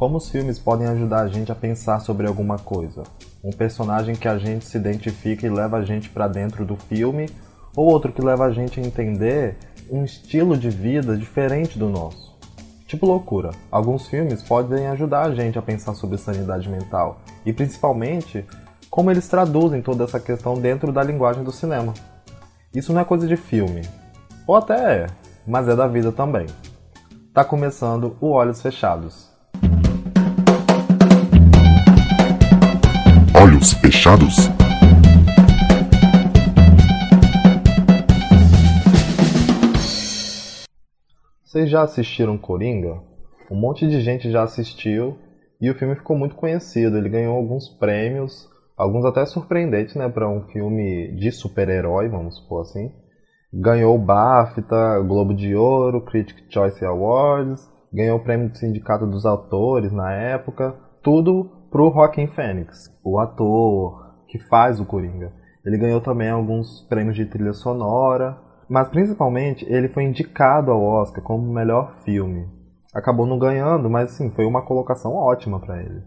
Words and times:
Como 0.00 0.16
os 0.16 0.30
filmes 0.30 0.58
podem 0.58 0.86
ajudar 0.86 1.20
a 1.20 1.28
gente 1.28 1.52
a 1.52 1.54
pensar 1.54 2.00
sobre 2.00 2.26
alguma 2.26 2.58
coisa? 2.58 3.02
Um 3.44 3.50
personagem 3.50 4.14
que 4.14 4.26
a 4.26 4.38
gente 4.38 4.64
se 4.64 4.78
identifica 4.78 5.46
e 5.46 5.50
leva 5.50 5.76
a 5.76 5.84
gente 5.84 6.08
para 6.08 6.26
dentro 6.26 6.64
do 6.64 6.74
filme, 6.74 7.28
ou 7.76 7.86
outro 7.86 8.10
que 8.10 8.22
leva 8.22 8.46
a 8.46 8.50
gente 8.50 8.80
a 8.80 8.82
entender 8.82 9.58
um 9.90 10.02
estilo 10.02 10.56
de 10.56 10.70
vida 10.70 11.14
diferente 11.18 11.78
do 11.78 11.90
nosso. 11.90 12.34
Tipo 12.86 13.04
loucura. 13.04 13.50
Alguns 13.70 14.06
filmes 14.06 14.42
podem 14.42 14.86
ajudar 14.86 15.26
a 15.26 15.34
gente 15.34 15.58
a 15.58 15.62
pensar 15.62 15.92
sobre 15.92 16.16
sanidade 16.16 16.66
mental 16.66 17.20
e 17.44 17.52
principalmente 17.52 18.46
como 18.88 19.10
eles 19.10 19.28
traduzem 19.28 19.82
toda 19.82 20.04
essa 20.04 20.18
questão 20.18 20.54
dentro 20.54 20.90
da 20.90 21.02
linguagem 21.02 21.44
do 21.44 21.52
cinema. 21.52 21.92
Isso 22.74 22.90
não 22.94 23.02
é 23.02 23.04
coisa 23.04 23.28
de 23.28 23.36
filme, 23.36 23.82
ou 24.46 24.56
até 24.56 25.02
é, 25.02 25.06
mas 25.46 25.68
é 25.68 25.76
da 25.76 25.86
vida 25.86 26.10
também. 26.10 26.46
Tá 27.34 27.44
começando 27.44 28.16
o 28.18 28.30
Olhos 28.30 28.62
Fechados. 28.62 29.29
Olhos 33.60 33.74
fechados? 33.74 34.36
Vocês 41.44 41.68
já 41.68 41.82
assistiram 41.82 42.38
Coringa? 42.38 43.02
Um 43.50 43.56
monte 43.56 43.86
de 43.86 44.00
gente 44.00 44.30
já 44.30 44.44
assistiu 44.44 45.18
e 45.60 45.70
o 45.70 45.74
filme 45.74 45.94
ficou 45.94 46.16
muito 46.16 46.36
conhecido. 46.36 46.96
Ele 46.96 47.10
ganhou 47.10 47.36
alguns 47.36 47.68
prêmios, 47.68 48.48
alguns 48.78 49.04
até 49.04 49.26
surpreendentes, 49.26 49.94
né, 49.94 50.08
para 50.08 50.26
um 50.26 50.46
filme 50.46 51.14
de 51.16 51.30
super-herói, 51.30 52.08
vamos 52.08 52.36
supor 52.36 52.62
assim. 52.62 52.90
Ganhou 53.52 53.94
o 53.94 53.98
BAFTA, 53.98 55.00
Globo 55.06 55.34
de 55.34 55.54
Ouro, 55.54 56.00
Critic 56.06 56.44
Choice 56.48 56.82
Awards, 56.82 57.68
ganhou 57.92 58.16
o 58.16 58.22
prêmio 58.22 58.48
do 58.48 58.56
Sindicato 58.56 59.06
dos 59.06 59.26
Autores 59.26 59.92
na 59.92 60.12
época, 60.12 60.74
tudo 61.02 61.59
pro 61.70 61.92
Joaquin 61.92 62.26
Phoenix, 62.26 62.90
o 63.04 63.18
ator 63.18 64.14
que 64.26 64.38
faz 64.38 64.80
o 64.80 64.84
Coringa. 64.84 65.32
Ele 65.64 65.78
ganhou 65.78 66.00
também 66.00 66.28
alguns 66.28 66.80
prêmios 66.88 67.16
de 67.16 67.26
trilha 67.26 67.52
sonora, 67.52 68.38
mas 68.68 68.88
principalmente 68.88 69.64
ele 69.68 69.88
foi 69.88 70.04
indicado 70.04 70.70
ao 70.70 70.82
Oscar 70.82 71.22
como 71.22 71.52
melhor 71.52 71.94
filme. 72.04 72.48
Acabou 72.94 73.26
não 73.26 73.38
ganhando, 73.38 73.88
mas 73.88 74.12
sim, 74.12 74.30
foi 74.30 74.44
uma 74.44 74.62
colocação 74.62 75.14
ótima 75.14 75.60
para 75.60 75.80
ele. 75.82 76.02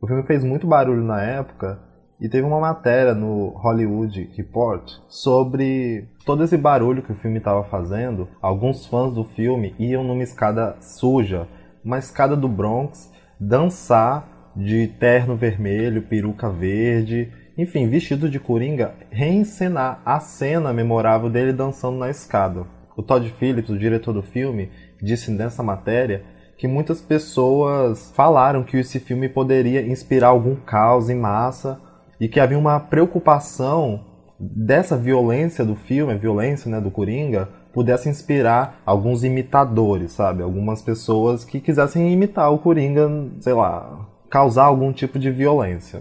O 0.00 0.06
filme 0.06 0.22
fez 0.22 0.42
muito 0.44 0.66
barulho 0.66 1.02
na 1.02 1.22
época 1.22 1.78
e 2.20 2.28
teve 2.28 2.46
uma 2.46 2.60
matéria 2.60 3.14
no 3.14 3.48
Hollywood 3.56 4.30
Report 4.36 4.90
sobre 5.08 6.08
todo 6.24 6.44
esse 6.44 6.56
barulho 6.56 7.02
que 7.02 7.12
o 7.12 7.16
filme 7.16 7.38
estava 7.38 7.64
fazendo. 7.64 8.28
Alguns 8.40 8.86
fãs 8.86 9.12
do 9.12 9.24
filme 9.24 9.74
iam 9.78 10.04
numa 10.04 10.22
escada 10.22 10.76
suja, 10.80 11.48
uma 11.84 11.98
escada 11.98 12.36
do 12.36 12.48
Bronx, 12.48 13.12
dançar 13.38 14.33
de 14.54 14.88
terno 14.98 15.36
vermelho, 15.36 16.02
peruca 16.02 16.48
verde, 16.48 17.30
enfim, 17.56 17.88
vestido 17.88 18.28
de 18.28 18.40
coringa, 18.40 18.94
reencenar 19.10 20.00
a 20.04 20.18
cena 20.20 20.72
memorável 20.72 21.30
dele 21.30 21.52
dançando 21.52 21.98
na 21.98 22.10
escada. 22.10 22.66
O 22.96 23.02
Todd 23.02 23.28
Phillips, 23.38 23.70
o 23.70 23.78
diretor 23.78 24.12
do 24.12 24.22
filme, 24.22 24.70
disse 25.02 25.30
nessa 25.30 25.62
matéria 25.62 26.22
que 26.56 26.68
muitas 26.68 27.00
pessoas 27.00 28.12
falaram 28.14 28.62
que 28.62 28.76
esse 28.76 29.00
filme 29.00 29.28
poderia 29.28 29.82
inspirar 29.82 30.28
algum 30.28 30.54
caos 30.54 31.10
em 31.10 31.16
massa 31.16 31.80
e 32.20 32.28
que 32.28 32.40
havia 32.40 32.58
uma 32.58 32.78
preocupação 32.78 34.04
dessa 34.38 34.96
violência 34.96 35.64
do 35.64 35.74
filme, 35.74 36.12
a 36.12 36.16
violência 36.16 36.70
né, 36.70 36.80
do 36.80 36.90
Coringa, 36.90 37.48
pudesse 37.72 38.08
inspirar 38.08 38.80
alguns 38.86 39.24
imitadores, 39.24 40.12
sabe? 40.12 40.42
Algumas 40.42 40.80
pessoas 40.80 41.44
que 41.44 41.60
quisessem 41.60 42.12
imitar 42.12 42.52
o 42.52 42.58
Coringa, 42.58 43.10
sei 43.40 43.52
lá, 43.52 44.06
causar 44.34 44.64
algum 44.64 44.92
tipo 44.92 45.16
de 45.16 45.30
violência. 45.30 46.00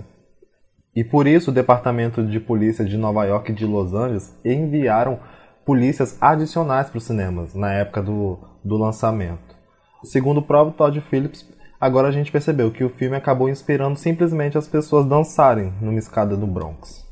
E 0.96 1.04
por 1.04 1.28
isso 1.28 1.52
o 1.52 1.54
Departamento 1.54 2.26
de 2.26 2.40
Polícia 2.40 2.84
de 2.84 2.98
Nova 2.98 3.26
York 3.26 3.52
e 3.52 3.54
de 3.54 3.64
Los 3.64 3.94
Angeles 3.94 4.36
enviaram 4.44 5.20
polícias 5.64 6.18
adicionais 6.20 6.90
para 6.90 6.98
os 6.98 7.04
cinemas 7.04 7.54
na 7.54 7.72
época 7.72 8.02
do, 8.02 8.40
do 8.66 8.76
lançamento. 8.76 9.56
Segundo 10.04 10.40
o 10.40 10.42
próprio 10.42 10.76
Todd 10.76 11.00
Phillips, 11.00 11.48
agora 11.80 12.08
a 12.08 12.12
gente 12.12 12.32
percebeu 12.32 12.72
que 12.72 12.84
o 12.84 12.90
filme 12.90 13.16
acabou 13.16 13.50
inspirando 13.50 14.00
simplesmente 14.00 14.58
as 14.58 14.68
pessoas 14.68 15.06
dançarem 15.06 15.72
numa 15.80 16.00
escada 16.00 16.36
do 16.36 16.48
Bronx. 16.48 17.06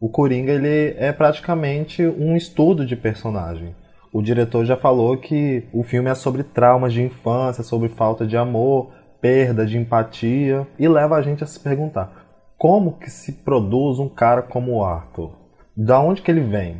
O 0.00 0.08
Coringa 0.08 0.50
ele 0.50 0.96
é 0.96 1.12
praticamente 1.12 2.06
um 2.06 2.34
estudo 2.34 2.86
de 2.86 2.96
personagem. 2.96 3.76
O 4.10 4.22
diretor 4.22 4.64
já 4.64 4.78
falou 4.78 5.18
que 5.18 5.68
o 5.74 5.82
filme 5.82 6.08
é 6.08 6.14
sobre 6.14 6.42
traumas 6.42 6.94
de 6.94 7.02
infância, 7.02 7.62
sobre 7.62 7.90
falta 7.90 8.26
de 8.26 8.38
amor, 8.38 9.03
perda 9.24 9.64
de 9.64 9.78
empatia 9.78 10.66
e 10.78 10.86
leva 10.86 11.16
a 11.16 11.22
gente 11.22 11.42
a 11.42 11.46
se 11.46 11.58
perguntar 11.58 12.12
como 12.58 12.98
que 12.98 13.08
se 13.08 13.32
produz 13.32 13.98
um 13.98 14.06
cara 14.06 14.42
como 14.42 14.74
o 14.74 14.84
Arthur? 14.84 15.30
Da 15.74 15.98
onde 15.98 16.20
que 16.20 16.30
ele 16.30 16.42
vem? 16.42 16.76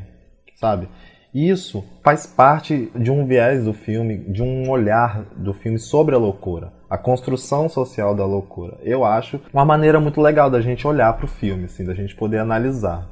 Sabe? 0.54 0.86
Isso 1.34 1.82
faz 2.02 2.26
parte 2.26 2.92
de 2.94 3.10
um 3.10 3.26
viés 3.26 3.64
do 3.64 3.72
filme, 3.72 4.18
de 4.18 4.42
um 4.42 4.68
olhar 4.68 5.24
do 5.34 5.54
filme 5.54 5.78
sobre 5.78 6.14
a 6.14 6.18
loucura, 6.18 6.70
a 6.88 6.98
construção 6.98 7.66
social 7.66 8.14
da 8.14 8.26
loucura. 8.26 8.76
Eu 8.82 9.06
acho 9.06 9.40
uma 9.50 9.64
maneira 9.64 9.98
muito 9.98 10.20
legal 10.20 10.50
da 10.50 10.60
gente 10.60 10.86
olhar 10.86 11.14
para 11.14 11.24
o 11.24 11.28
filme, 11.28 11.64
assim, 11.64 11.82
da 11.82 11.94
gente 11.94 12.14
poder 12.14 12.40
analisar. 12.40 13.08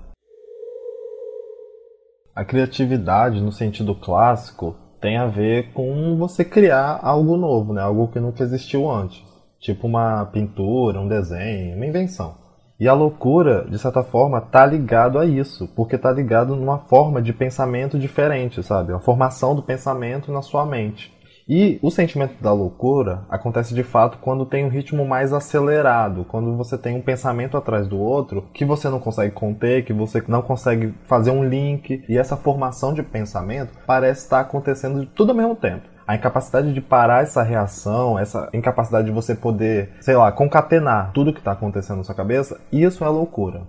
A 2.37 2.45
criatividade, 2.45 3.41
no 3.41 3.51
sentido 3.51 3.95
clássico, 3.95 4.77
tem 5.03 5.17
a 5.17 5.27
ver 5.27 5.73
com 5.73 6.17
você 6.17 6.45
criar 6.45 7.01
algo 7.03 7.37
novo, 7.37 7.73
né? 7.73 7.83
algo 7.83 8.07
que 8.07 8.21
nunca 8.21 8.45
existiu 8.45 8.89
antes. 8.89 9.21
Tipo 9.61 9.89
uma 9.89 10.25
pintura, 10.27 11.01
um 11.01 11.09
desenho, 11.09 11.77
uma 11.77 11.87
invenção. 11.87 12.37
E 12.79 12.89
a 12.89 12.95
loucura, 12.95 13.67
de 13.69 13.79
certa 13.79 14.03
forma, 14.03 14.41
tá 14.41 14.65
ligado 14.65 15.19
a 15.19 15.27
isso, 15.27 15.69
porque 15.75 15.99
tá 15.99 16.11
ligado 16.11 16.55
numa 16.55 16.79
forma 16.79 17.21
de 17.21 17.33
pensamento 17.33 17.99
diferente, 17.99 18.63
sabe? 18.63 18.93
Uma 18.93 19.01
formação 19.01 19.55
do 19.55 19.63
pensamento 19.63 20.33
na 20.33 20.41
sua 20.41 20.65
mente. 20.65 21.13
E 21.55 21.79
o 21.83 21.91
sentimento 21.91 22.43
da 22.43 22.51
loucura 22.51 23.25
acontece 23.29 23.75
de 23.75 23.83
fato 23.83 24.17
quando 24.23 24.47
tem 24.47 24.65
um 24.65 24.71
ritmo 24.71 25.05
mais 25.05 25.35
acelerado, 25.35 26.25
quando 26.25 26.57
você 26.57 26.79
tem 26.79 26.97
um 26.97 27.03
pensamento 27.03 27.59
atrás 27.59 27.87
do 27.87 27.99
outro 27.99 28.47
que 28.55 28.65
você 28.65 28.89
não 28.89 28.99
consegue 28.99 29.35
conter, 29.35 29.85
que 29.85 29.93
você 29.93 30.25
não 30.29 30.41
consegue 30.41 30.95
fazer 31.07 31.31
um 31.31 31.45
link, 31.45 32.03
e 32.09 32.17
essa 32.17 32.39
formação 32.39 32.95
de 32.95 33.03
pensamento 33.03 33.75
parece 33.87 34.23
estar 34.23 34.41
acontecendo 34.41 35.05
tudo 35.05 35.33
ao 35.33 35.37
mesmo 35.37 35.55
tempo 35.55 35.83
a 36.07 36.17
incapacidade 36.17 36.73
de 36.73 36.81
parar 36.81 37.23
essa 37.23 37.43
reação, 37.43 38.19
essa 38.19 38.49
incapacidade 38.55 39.05
de 39.05 39.13
você 39.13 39.35
poder, 39.35 39.91
sei 40.01 40.17
lá, 40.17 40.33
concatenar 40.33 41.13
tudo 41.13 41.35
que 41.35 41.39
está 41.39 41.53
acontecendo 41.53 41.99
na 41.99 42.05
sua 42.05 42.15
cabeça, 42.15 42.59
isso 42.73 43.05
é 43.05 43.09
loucura. 43.09 43.61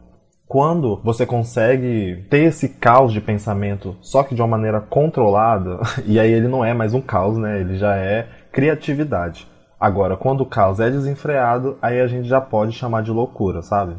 Quando 0.48 1.00
você 1.04 1.26
consegue 1.26 2.26
ter 2.30 2.44
esse 2.44 2.70
caos 2.70 3.12
de 3.12 3.20
pensamento, 3.22 3.96
só 4.02 4.24
que 4.24 4.36
de 4.36 4.42
uma 4.42 4.48
maneira 4.48 4.80
controlada, 4.82 5.80
e 6.06 6.20
aí 6.20 6.32
ele 6.32 6.48
não 6.48 6.64
é 6.64 6.74
mais 6.74 6.94
um 6.94 7.02
caos, 7.02 7.38
né? 7.38 7.60
Ele 7.60 7.78
já 7.78 7.96
é 7.96 8.28
criatividade. 8.52 9.48
Agora, 9.80 10.16
quando 10.16 10.42
o 10.42 10.46
caos 10.46 10.80
é 10.80 10.90
desenfreado, 10.90 11.78
aí 11.82 12.00
a 12.00 12.08
gente 12.08 12.28
já 12.28 12.40
pode 12.40 12.74
chamar 12.74 13.04
de 13.04 13.12
loucura, 13.12 13.62
sabe? 13.62 13.96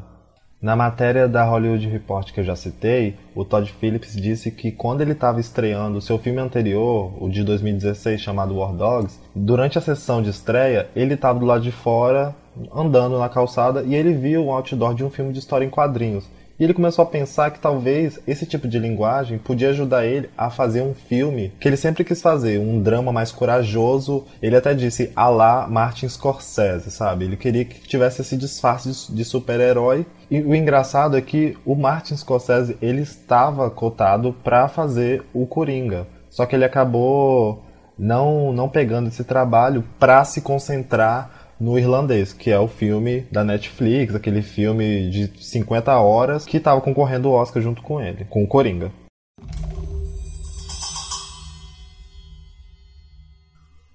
Na 0.65 0.75
matéria 0.75 1.29
da 1.29 1.45
Hollywood 1.45 1.87
Report 1.91 2.33
que 2.33 2.41
eu 2.41 2.45
já 2.45 2.57
citei, 2.57 3.17
o 3.35 3.45
Todd 3.45 3.71
Phillips 3.71 4.17
disse 4.17 4.51
que 4.51 4.73
quando 4.73 5.03
ele 5.03 5.13
estava 5.13 5.39
estreando 5.39 5.99
o 5.99 6.01
seu 6.01 6.19
filme 6.19 6.41
anterior, 6.41 7.13
o 7.23 7.29
de 7.29 7.45
2016 7.45 8.19
chamado 8.19 8.57
War 8.57 8.73
Dogs, 8.73 9.21
durante 9.35 9.77
a 9.77 9.83
sessão 9.83 10.23
de 10.23 10.31
estreia, 10.31 10.89
ele 10.97 11.13
estava 11.13 11.39
do 11.39 11.45
lado 11.45 11.63
de 11.63 11.71
fora, 11.71 12.35
andando 12.75 13.19
na 13.19 13.29
calçada, 13.29 13.83
e 13.83 13.95
ele 13.95 14.15
viu 14.15 14.47
um 14.47 14.51
outdoor 14.51 14.95
de 14.95 15.05
um 15.05 15.11
filme 15.11 15.35
de 15.35 15.39
história 15.39 15.67
em 15.67 15.69
quadrinhos. 15.69 16.25
E 16.59 16.63
ele 16.63 16.75
começou 16.75 17.03
a 17.03 17.07
pensar 17.07 17.51
que 17.51 17.59
talvez 17.59 18.21
esse 18.29 18.47
tipo 18.47 18.69
de 18.69 18.79
linguagem 18.79 19.39
podia 19.39 19.71
ajudar 19.71 20.07
ele 20.07 20.31
a 20.39 20.51
fazer 20.51 20.83
um 20.83 20.95
filme 20.95 21.53
que 21.59 21.67
ele 21.67 21.77
sempre 21.77 22.05
quis 22.05 22.23
fazer, 22.23 22.61
um 22.61 22.81
drama 22.81 23.11
mais 23.11 23.33
corajoso. 23.33 24.25
Ele 24.41 24.57
até 24.57 24.73
disse 24.73 25.11
a 25.17 25.29
lá 25.29 25.67
Martin 25.67 26.09
Scorsese, 26.09 26.93
sabe? 26.93 27.25
Ele 27.25 27.37
queria 27.37 27.65
que 27.65 27.81
tivesse 27.81 28.23
esse 28.23 28.37
disfarce 28.37 29.13
de 29.13 29.25
super-herói. 29.25 30.07
E 30.31 30.41
o 30.41 30.55
engraçado 30.55 31.17
é 31.17 31.21
que 31.21 31.57
o 31.65 31.75
Martin 31.75 32.17
Scorsese 32.17 32.77
ele 32.81 33.03
estava 33.03 33.69
cotado 33.69 34.33
para 34.45 34.69
fazer 34.69 35.25
o 35.35 35.47
Coringa. 35.47 36.07
Só 36.31 36.47
que 36.47 36.55
ele 36.55 36.65
acabou 36.65 37.65
não, 37.99 38.53
não 38.53 38.69
pegando 38.69 39.09
esse 39.09 39.25
trabalho 39.25 39.85
para 39.99 40.25
se 40.25 40.41
concentrar 40.41 41.44
no 41.59 41.79
Irlandês, 41.79 42.33
que 42.33 42.51
é 42.51 42.59
o 42.59 42.69
filme 42.69 43.23
da 43.31 43.45
Netflix, 43.45 44.15
aquele 44.15 44.43
filme 44.43 45.09
de 45.11 45.27
50 45.43 45.97
horas 45.99 46.45
que 46.45 46.57
estava 46.57 46.81
concorrendo 46.81 47.29
ao 47.29 47.35
Oscar 47.35 47.63
junto 47.63 47.83
com 47.83 48.01
ele, 48.01 48.25
com 48.25 48.43
o 48.43 48.49
Coringa. 48.49 48.91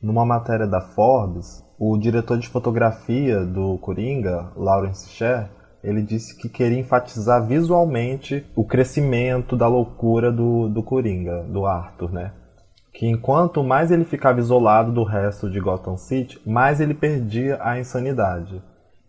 Numa 0.01 0.25
matéria 0.25 0.65
da 0.65 0.79
Forbes, 0.79 1.63
o 1.77 1.97
diretor 1.97 2.37
de 2.37 2.47
fotografia 2.47 3.45
do 3.45 3.77
Coringa, 3.79 4.51
Lawrence 4.55 5.09
Sher, 5.09 5.49
ele 5.83 6.01
disse 6.01 6.37
que 6.37 6.49
queria 6.49 6.79
enfatizar 6.79 7.45
visualmente 7.45 8.45
o 8.55 8.65
crescimento 8.65 9.55
da 9.55 9.67
loucura 9.67 10.31
do, 10.31 10.67
do 10.69 10.83
Coringa, 10.83 11.43
do 11.43 11.65
Arthur, 11.65 12.11
né? 12.11 12.31
Que 12.99 13.07
enquanto 13.07 13.63
mais 13.63 13.91
ele 13.91 14.03
ficava 14.03 14.41
isolado 14.41 14.91
do 14.91 15.05
resto 15.05 15.49
de 15.49 15.57
Gotham 15.57 15.95
City, 15.95 16.37
mais 16.45 16.81
ele 16.81 16.93
perdia 16.93 17.57
a 17.61 17.79
insanidade. 17.79 18.61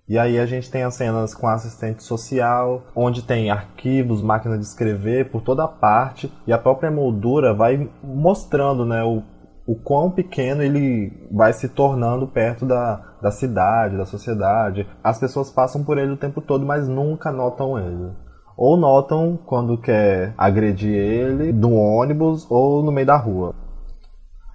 E 0.08 0.16
aí 0.16 0.38
a 0.38 0.46
gente 0.46 0.70
tem 0.70 0.84
as 0.84 0.94
cenas 0.94 1.34
com 1.34 1.48
assistente 1.48 2.04
social, 2.04 2.84
onde 2.94 3.24
tem 3.24 3.50
arquivos, 3.50 4.22
máquina 4.22 4.56
de 4.56 4.62
escrever 4.62 5.28
por 5.32 5.42
toda 5.42 5.66
parte, 5.66 6.32
e 6.46 6.52
a 6.52 6.58
própria 6.58 6.88
moldura 6.88 7.52
vai 7.52 7.90
mostrando 8.00 8.86
né, 8.86 9.02
o, 9.02 9.24
o 9.66 9.74
quão 9.74 10.08
pequeno 10.08 10.62
ele 10.62 11.12
vai 11.28 11.52
se 11.52 11.68
tornando 11.68 12.28
perto 12.28 12.64
da, 12.64 13.16
da 13.20 13.32
cidade, 13.32 13.96
da 13.96 14.06
sociedade. 14.06 14.86
As 15.02 15.18
pessoas 15.18 15.50
passam 15.50 15.82
por 15.82 15.98
ele 15.98 16.12
o 16.12 16.16
tempo 16.16 16.40
todo, 16.40 16.64
mas 16.64 16.86
nunca 16.86 17.32
notam 17.32 17.76
ele 17.76 18.12
ou 18.56 18.76
notam 18.76 19.38
quando 19.46 19.78
quer 19.78 20.34
agredir 20.36 20.94
ele 20.94 21.50
no 21.50 21.74
ônibus 21.74 22.46
ou 22.50 22.82
no 22.82 22.92
meio 22.92 23.06
da 23.06 23.16
rua. 23.16 23.54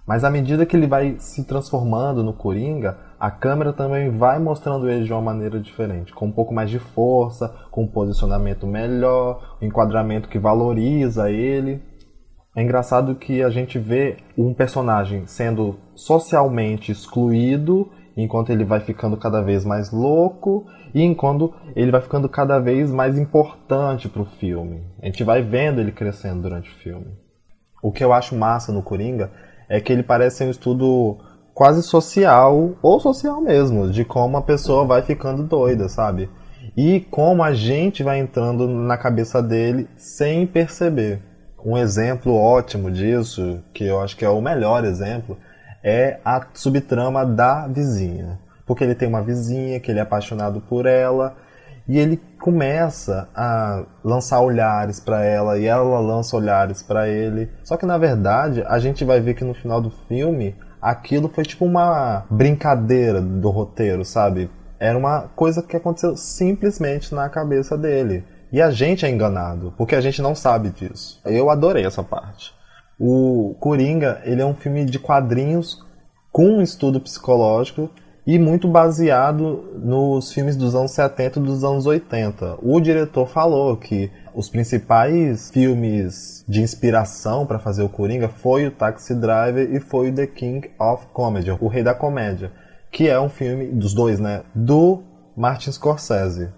Mas 0.07 0.24
à 0.24 0.30
medida 0.30 0.66
que 0.66 0.75
ele 0.75 0.86
vai 0.86 1.16
se 1.19 1.44
transformando 1.46 2.24
no 2.24 2.34
Coringa, 2.34 2.98
a 3.19 3.31
câmera 3.31 3.74
também 3.74 4.12
vai 4.12 4.38
mostrando 4.38 4.88
ele 4.88 5.04
de 5.04 5.12
uma 5.12 5.22
maneira 5.22 5.60
diferente, 5.60 6.13
com 6.13 6.28
um 6.28 6.31
pouco 6.31 6.54
mais 6.54 6.69
de 6.69 6.78
força, 6.78 7.50
com 7.72 7.84
um 7.84 7.88
posicionamento 7.88 8.68
melhor, 8.68 9.57
um 9.60 9.66
enquadramento 9.66 10.30
que 10.30 10.38
valoriza 10.38 11.31
ele. 11.31 11.81
É 12.56 12.62
engraçado 12.62 13.16
que 13.16 13.42
a 13.42 13.50
gente 13.50 13.80
vê 13.80 14.18
um 14.38 14.54
personagem 14.54 15.25
sendo 15.25 15.75
socialmente 15.96 16.92
excluído 16.92 17.90
enquanto 18.16 18.51
ele 18.51 18.63
vai 18.63 18.80
ficando 18.80 19.18
cada 19.18 19.42
vez 19.42 19.66
mais 19.66 19.92
louco 19.92 20.66
e 20.94 21.01
enquanto 21.01 21.54
ele 21.75 21.92
vai 21.92 22.00
ficando 22.00 22.30
cada 22.30 22.60
vez 22.60 22.92
mais 22.92 23.18
importante 23.18 24.08
para 24.08 24.22
o 24.22 24.25
filme. 24.25 24.84
A 25.01 25.08
gente 25.08 25.24
vai 25.24 25.42
vendo 25.42 25.81
ele 25.81 25.92
crescendo 25.92 26.44
durante 26.44 26.69
o 26.69 26.75
filme. 26.75 27.08
O 27.84 27.92
que 27.92 28.04
eu 28.04 28.13
acho 28.13 28.36
massa 28.36 28.72
no 28.72 28.81
Coringa 28.81 29.31
é 29.70 29.80
que 29.80 29.92
ele 29.92 30.04
parece 30.04 30.44
um 30.44 30.50
estudo 30.50 31.18
quase 31.54 31.82
social, 31.82 32.76
ou 32.82 33.00
social 33.00 33.42
mesmo, 33.42 33.90
de 33.90 34.04
como 34.04 34.38
a 34.38 34.42
pessoa 34.42 34.86
vai 34.86 35.02
ficando 35.02 35.44
doida, 35.44 35.88
sabe? 35.88 36.30
E 36.76 37.00
como 37.10 37.42
a 37.42 37.54
gente 37.54 38.04
vai 38.04 38.20
entrando 38.20 38.68
na 38.68 38.98
cabeça 38.98 39.42
dele 39.42 39.88
sem 39.98 40.46
perceber. 40.46 41.22
Um 41.64 41.78
exemplo 41.78 42.36
ótimo 42.36 42.92
disso, 42.92 43.60
que 43.74 43.86
eu 43.86 44.02
acho 44.02 44.16
que 44.18 44.26
é 44.26 44.30
o 44.30 44.42
melhor 44.42 44.84
exemplo, 44.84 45.38
é 45.84 46.20
a 46.24 46.46
subtrama 46.54 47.26
da 47.26 47.68
vizinha. 47.68 48.38
Porque 48.66 48.84
ele 48.84 48.94
tem 48.94 49.08
uma 49.08 49.22
vizinha 49.22 49.80
que 49.80 49.90
ele 49.90 50.00
é 50.00 50.02
apaixonado 50.02 50.60
por 50.60 50.86
ela 50.86 51.36
e 51.88 51.98
ele 51.98 52.20
começa 52.46 53.28
a 53.34 53.86
lançar 54.04 54.40
olhares 54.40 55.00
para 55.00 55.26
ela 55.26 55.58
e 55.58 55.66
ela 55.66 56.00
lança 56.00 56.38
olhares 56.38 56.84
para 56.84 57.10
ele. 57.10 57.50
Só 57.64 57.76
que 57.76 57.88
na 57.88 57.98
verdade, 57.98 58.64
a 58.68 58.78
gente 58.78 59.04
vai 59.04 59.20
ver 59.20 59.34
que 59.34 59.44
no 59.44 59.56
final 59.56 59.82
do 59.82 59.90
filme 59.90 60.56
aquilo 60.80 61.28
foi 61.28 61.44
tipo 61.44 61.66
uma 61.66 62.24
brincadeira 62.30 63.20
do 63.20 63.50
roteiro, 63.50 64.06
sabe? 64.06 64.48
Era 64.80 64.96
uma 64.96 65.22
coisa 65.36 65.64
que 65.64 65.76
aconteceu 65.76 66.16
simplesmente 66.16 67.16
na 67.16 67.28
cabeça 67.30 67.76
dele. 67.76 68.24
E 68.52 68.62
a 68.62 68.70
gente 68.70 69.08
é 69.08 69.10
enganado, 69.10 69.74
porque 69.76 69.96
a 69.96 70.02
gente 70.02 70.22
não 70.22 70.36
sabe 70.36 70.70
disso. 70.70 71.20
Eu 71.26 71.50
adorei 71.50 71.84
essa 71.84 72.04
parte. 72.04 72.54
O 73.00 73.56
Coringa, 73.60 74.22
ele 74.24 74.44
é 74.44 74.46
um 74.46 74.54
filme 74.54 74.86
de 74.86 75.00
quadrinhos 75.00 75.84
com 76.32 76.46
um 76.46 76.62
estudo 76.62 77.02
psicológico 77.02 77.90
e 78.25 78.39
muito 78.39 78.68
baseado 78.68 79.72
nos 79.75 80.33
filmes 80.33 80.56
dos 80.56 80.74
anos 80.74 80.92
70 80.92 81.39
e 81.39 81.44
dos 81.44 81.63
anos 81.63 81.86
80. 81.86 82.57
O 82.62 82.80
diretor 82.80 83.27
falou 83.27 83.77
que 83.77 84.12
os 84.33 84.50
principais 84.50 85.51
filmes 85.51 86.44
de 86.48 86.62
inspiração 86.62 87.45
para 87.45 87.60
fazer 87.60 87.83
o 87.83 87.89
Coringa 87.89 88.27
foi 88.27 88.66
o 88.66 88.72
Taxi 88.72 89.13
Driver 89.13 89.72
e 89.72 89.80
foi 89.80 90.10
o 90.10 90.13
The 90.13 90.25
King 90.25 90.72
of 90.80 91.06
Comedy, 91.13 91.51
o 91.51 91.68
Rei 91.68 91.83
da 91.83 91.94
Comédia, 91.94 92.51
que 92.92 93.07
é 93.07 93.19
um 93.19 93.30
filme 93.30 93.68
dos 93.68 93.94
dois, 93.94 94.19
né, 94.19 94.42
do 94.56 95.04
Martin 95.38 95.72
Scorsese. 95.72 96.50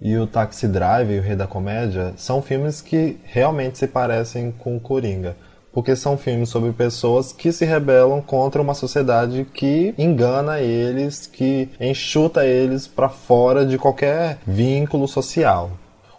E 0.00 0.16
o 0.16 0.26
Taxi 0.26 0.66
Driver 0.66 1.14
e 1.14 1.20
o 1.20 1.22
Rei 1.22 1.36
da 1.36 1.46
Comédia 1.46 2.12
são 2.16 2.42
filmes 2.42 2.80
que 2.80 3.20
realmente 3.22 3.78
se 3.78 3.86
parecem 3.86 4.50
com 4.50 4.76
o 4.76 4.80
Coringa 4.80 5.36
porque 5.72 5.96
são 5.96 6.18
filmes 6.18 6.50
sobre 6.50 6.72
pessoas 6.72 7.32
que 7.32 7.50
se 7.50 7.64
rebelam 7.64 8.20
contra 8.20 8.60
uma 8.60 8.74
sociedade 8.74 9.46
que 9.54 9.94
engana 9.96 10.60
eles, 10.60 11.26
que 11.26 11.68
enxuta 11.80 12.46
eles 12.46 12.86
para 12.86 13.08
fora 13.08 13.64
de 13.64 13.78
qualquer 13.78 14.38
vínculo 14.46 15.08
social. 15.08 15.70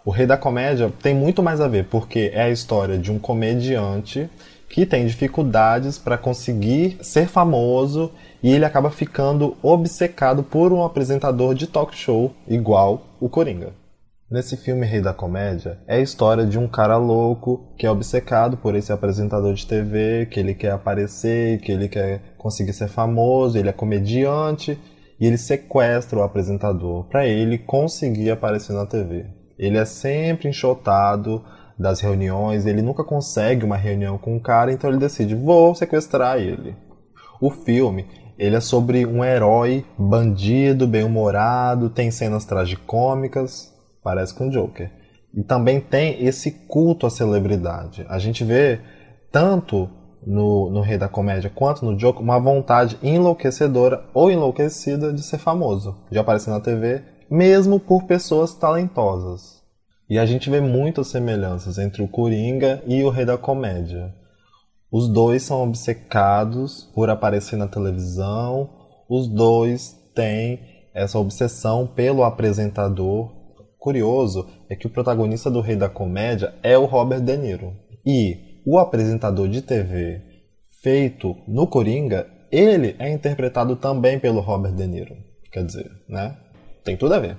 O 0.04 0.10
Rei 0.10 0.26
da 0.26 0.36
Comédia 0.36 0.92
tem 1.02 1.14
muito 1.14 1.42
mais 1.42 1.60
a 1.60 1.68
ver, 1.68 1.86
porque 1.86 2.30
é 2.34 2.42
a 2.42 2.50
história 2.50 2.98
de 2.98 3.10
um 3.10 3.18
comediante 3.18 4.28
que 4.68 4.84
tem 4.84 5.06
dificuldades 5.06 5.98
para 5.98 6.18
conseguir 6.18 6.98
ser 7.00 7.28
famoso 7.28 8.10
e 8.42 8.52
ele 8.52 8.64
acaba 8.64 8.90
ficando 8.90 9.56
obcecado 9.62 10.42
por 10.42 10.72
um 10.72 10.84
apresentador 10.84 11.54
de 11.54 11.66
talk 11.66 11.96
show 11.96 12.32
igual 12.48 13.06
o 13.20 13.28
Coringa. 13.28 13.83
Nesse 14.30 14.56
filme 14.56 14.86
Rei 14.86 15.02
da 15.02 15.12
Comédia, 15.12 15.78
é 15.86 15.96
a 15.96 16.00
história 16.00 16.46
de 16.46 16.58
um 16.58 16.66
cara 16.66 16.96
louco 16.96 17.74
que 17.76 17.86
é 17.86 17.90
obcecado 17.90 18.56
por 18.56 18.74
esse 18.74 18.90
apresentador 18.90 19.52
de 19.52 19.66
TV, 19.66 20.26
que 20.30 20.40
ele 20.40 20.54
quer 20.54 20.72
aparecer, 20.72 21.60
que 21.60 21.70
ele 21.70 21.88
quer 21.88 22.34
conseguir 22.38 22.72
ser 22.72 22.88
famoso, 22.88 23.58
ele 23.58 23.68
é 23.68 23.72
comediante 23.72 24.78
e 25.20 25.26
ele 25.26 25.36
sequestra 25.36 26.18
o 26.18 26.22
apresentador 26.22 27.04
para 27.04 27.26
ele 27.26 27.58
conseguir 27.58 28.30
aparecer 28.30 28.72
na 28.72 28.86
TV. 28.86 29.26
Ele 29.58 29.76
é 29.76 29.84
sempre 29.84 30.48
enxotado 30.48 31.44
das 31.78 32.00
reuniões, 32.00 32.64
ele 32.64 32.80
nunca 32.80 33.04
consegue 33.04 33.62
uma 33.62 33.76
reunião 33.76 34.16
com 34.16 34.34
o 34.36 34.40
cara, 34.40 34.72
então 34.72 34.88
ele 34.88 34.98
decide, 34.98 35.34
vou 35.34 35.74
sequestrar 35.74 36.38
ele. 36.38 36.74
O 37.42 37.50
filme 37.50 38.06
ele 38.38 38.56
é 38.56 38.60
sobre 38.60 39.04
um 39.04 39.22
herói 39.22 39.84
bandido, 39.98 40.88
bem-humorado, 40.88 41.90
tem 41.90 42.10
cenas 42.10 42.46
tragicômicas, 42.46 43.73
Parece 44.04 44.34
com 44.34 44.48
o 44.48 44.50
Joker. 44.50 44.90
E 45.34 45.42
também 45.42 45.80
tem 45.80 46.24
esse 46.24 46.50
culto 46.50 47.06
à 47.06 47.10
celebridade. 47.10 48.04
A 48.08 48.18
gente 48.18 48.44
vê 48.44 48.78
tanto 49.32 49.88
no, 50.24 50.70
no 50.70 50.82
Rei 50.82 50.98
da 50.98 51.08
Comédia 51.08 51.50
quanto 51.52 51.84
no 51.84 51.96
Joker 51.96 52.22
uma 52.22 52.38
vontade 52.38 52.98
enlouquecedora 53.02 54.04
ou 54.12 54.30
enlouquecida 54.30 55.10
de 55.12 55.22
ser 55.22 55.38
famoso, 55.38 55.96
de 56.10 56.18
aparecer 56.18 56.50
na 56.50 56.60
TV, 56.60 57.02
mesmo 57.30 57.80
por 57.80 58.04
pessoas 58.04 58.54
talentosas. 58.54 59.62
E 60.08 60.18
a 60.18 60.26
gente 60.26 60.50
vê 60.50 60.60
muitas 60.60 61.08
semelhanças 61.08 61.78
entre 61.78 62.02
o 62.02 62.08
Coringa 62.08 62.82
e 62.86 63.02
o 63.02 63.08
Rei 63.08 63.24
da 63.24 63.38
Comédia. 63.38 64.14
Os 64.92 65.08
dois 65.08 65.42
são 65.42 65.62
obcecados 65.64 66.84
por 66.94 67.08
aparecer 67.08 67.56
na 67.56 67.66
televisão, 67.66 68.68
os 69.08 69.26
dois 69.26 69.96
têm 70.14 70.60
essa 70.94 71.18
obsessão 71.18 71.86
pelo 71.86 72.22
apresentador 72.22 73.43
curioso 73.84 74.48
é 74.70 74.74
que 74.74 74.86
o 74.86 74.90
protagonista 74.90 75.50
do 75.50 75.60
Rei 75.60 75.76
da 75.76 75.90
Comédia 75.90 76.54
é 76.62 76.78
o 76.78 76.86
Robert 76.86 77.20
De 77.20 77.36
Niro. 77.36 77.74
E 78.04 78.62
o 78.64 78.78
apresentador 78.78 79.46
de 79.46 79.60
TV 79.60 80.22
feito 80.82 81.36
no 81.46 81.66
Coringa, 81.66 82.26
ele 82.50 82.96
é 82.98 83.12
interpretado 83.12 83.76
também 83.76 84.18
pelo 84.18 84.40
Robert 84.40 84.72
De 84.72 84.86
Niro. 84.86 85.14
Quer 85.52 85.66
dizer, 85.66 85.90
né? 86.08 86.34
Tem 86.82 86.96
tudo 86.96 87.12
a 87.12 87.18
ver. 87.18 87.36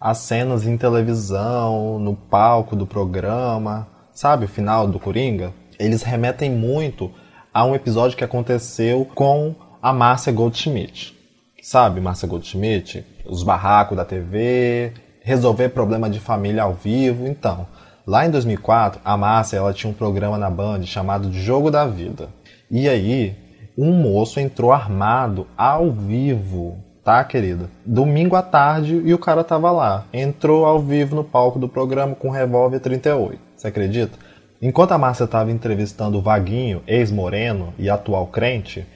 As 0.00 0.18
cenas 0.18 0.66
em 0.66 0.76
televisão, 0.76 2.00
no 2.00 2.16
palco 2.16 2.74
do 2.74 2.86
programa, 2.86 3.86
sabe 4.12 4.46
o 4.46 4.48
final 4.48 4.88
do 4.88 4.98
Coringa? 4.98 5.54
Eles 5.78 6.02
remetem 6.02 6.50
muito 6.50 7.12
a 7.54 7.64
um 7.64 7.72
episódio 7.72 8.18
que 8.18 8.24
aconteceu 8.24 9.06
com 9.14 9.54
a 9.80 9.92
Márcia 9.92 10.32
Goldschmidt. 10.32 11.16
Sabe, 11.62 12.00
Márcia 12.00 12.26
Goldschmidt? 12.26 13.06
Os 13.24 13.44
barracos 13.44 13.96
da 13.96 14.04
TV, 14.04 14.92
resolver 15.26 15.70
problema 15.70 16.08
de 16.08 16.20
família 16.20 16.62
ao 16.62 16.72
vivo. 16.72 17.26
Então, 17.26 17.66
lá 18.06 18.24
em 18.24 18.30
2004, 18.30 19.00
a 19.04 19.16
Márcia 19.16 19.56
ela 19.56 19.72
tinha 19.72 19.90
um 19.90 19.94
programa 19.94 20.38
na 20.38 20.48
Band 20.48 20.84
chamado 20.84 21.32
Jogo 21.32 21.68
da 21.68 21.84
Vida. 21.84 22.28
E 22.70 22.88
aí, 22.88 23.34
um 23.76 23.92
moço 23.92 24.38
entrou 24.38 24.70
armado 24.70 25.44
ao 25.56 25.90
vivo, 25.90 26.78
tá, 27.02 27.24
querida? 27.24 27.68
Domingo 27.84 28.36
à 28.36 28.42
tarde 28.42 29.02
e 29.04 29.12
o 29.12 29.18
cara 29.18 29.42
tava 29.42 29.72
lá. 29.72 30.04
Entrou 30.12 30.64
ao 30.64 30.78
vivo 30.78 31.16
no 31.16 31.24
palco 31.24 31.58
do 31.58 31.68
programa 31.68 32.14
com 32.14 32.28
um 32.28 32.30
revólver 32.32 32.78
38. 32.78 33.36
Você 33.56 33.66
acredita? 33.66 34.16
Enquanto 34.62 34.92
a 34.92 34.98
Márcia 34.98 35.24
estava 35.24 35.50
entrevistando 35.50 36.18
o 36.18 36.22
Vaguinho, 36.22 36.84
ex-moreno 36.86 37.74
e 37.76 37.90
atual 37.90 38.28
crente, 38.28 38.86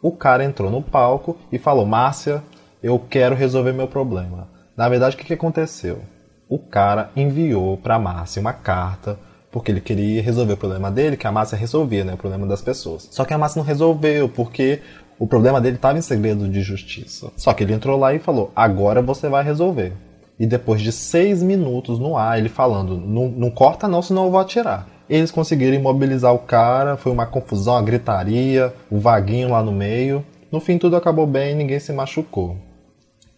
o 0.00 0.10
cara 0.10 0.44
entrou 0.44 0.70
no 0.70 0.80
palco 0.80 1.36
e 1.52 1.58
falou: 1.58 1.84
Márcia, 1.84 2.42
eu 2.82 2.98
quero 2.98 3.34
resolver 3.34 3.74
meu 3.74 3.86
problema. 3.86 4.53
Na 4.76 4.88
verdade, 4.88 5.14
o 5.14 5.18
que, 5.18 5.24
que 5.24 5.34
aconteceu? 5.34 6.00
O 6.48 6.58
cara 6.58 7.10
enviou 7.16 7.76
para 7.76 7.98
Márcia 7.98 8.40
uma 8.40 8.52
carta 8.52 9.18
porque 9.50 9.70
ele 9.70 9.80
queria 9.80 10.20
resolver 10.20 10.54
o 10.54 10.56
problema 10.56 10.90
dele, 10.90 11.16
que 11.16 11.28
a 11.28 11.32
Márcia 11.32 11.56
resolvia, 11.56 12.02
né, 12.02 12.14
o 12.14 12.16
problema 12.16 12.44
das 12.44 12.60
pessoas. 12.60 13.06
Só 13.12 13.24
que 13.24 13.32
a 13.32 13.38
Márcia 13.38 13.60
não 13.60 13.64
resolveu, 13.64 14.28
porque 14.28 14.82
o 15.16 15.28
problema 15.28 15.60
dele 15.60 15.76
estava 15.76 15.96
em 15.96 16.02
segredo 16.02 16.48
de 16.48 16.60
justiça. 16.60 17.30
Só 17.36 17.52
que 17.52 17.62
ele 17.62 17.72
entrou 17.72 17.96
lá 17.96 18.12
e 18.12 18.18
falou: 18.18 18.50
agora 18.54 19.00
você 19.00 19.28
vai 19.28 19.44
resolver. 19.44 19.92
E 20.40 20.44
depois 20.46 20.82
de 20.82 20.90
seis 20.90 21.40
minutos 21.40 22.00
no 22.00 22.16
ar, 22.16 22.36
ele 22.36 22.48
falando: 22.48 22.98
não, 22.98 23.28
não 23.28 23.50
corta 23.50 23.86
não, 23.86 24.02
senão 24.02 24.24
eu 24.24 24.30
vou 24.32 24.40
atirar. 24.40 24.88
Eles 25.08 25.30
conseguiram 25.30 25.76
imobilizar 25.76 26.34
o 26.34 26.40
cara, 26.40 26.96
foi 26.96 27.12
uma 27.12 27.26
confusão, 27.26 27.74
uma 27.74 27.82
gritaria, 27.82 28.74
o 28.90 28.98
vaguinho 28.98 29.50
lá 29.50 29.62
no 29.62 29.70
meio. 29.70 30.24
No 30.50 30.58
fim 30.58 30.78
tudo 30.78 30.96
acabou 30.96 31.26
bem, 31.26 31.54
ninguém 31.54 31.78
se 31.78 31.92
machucou. 31.92 32.56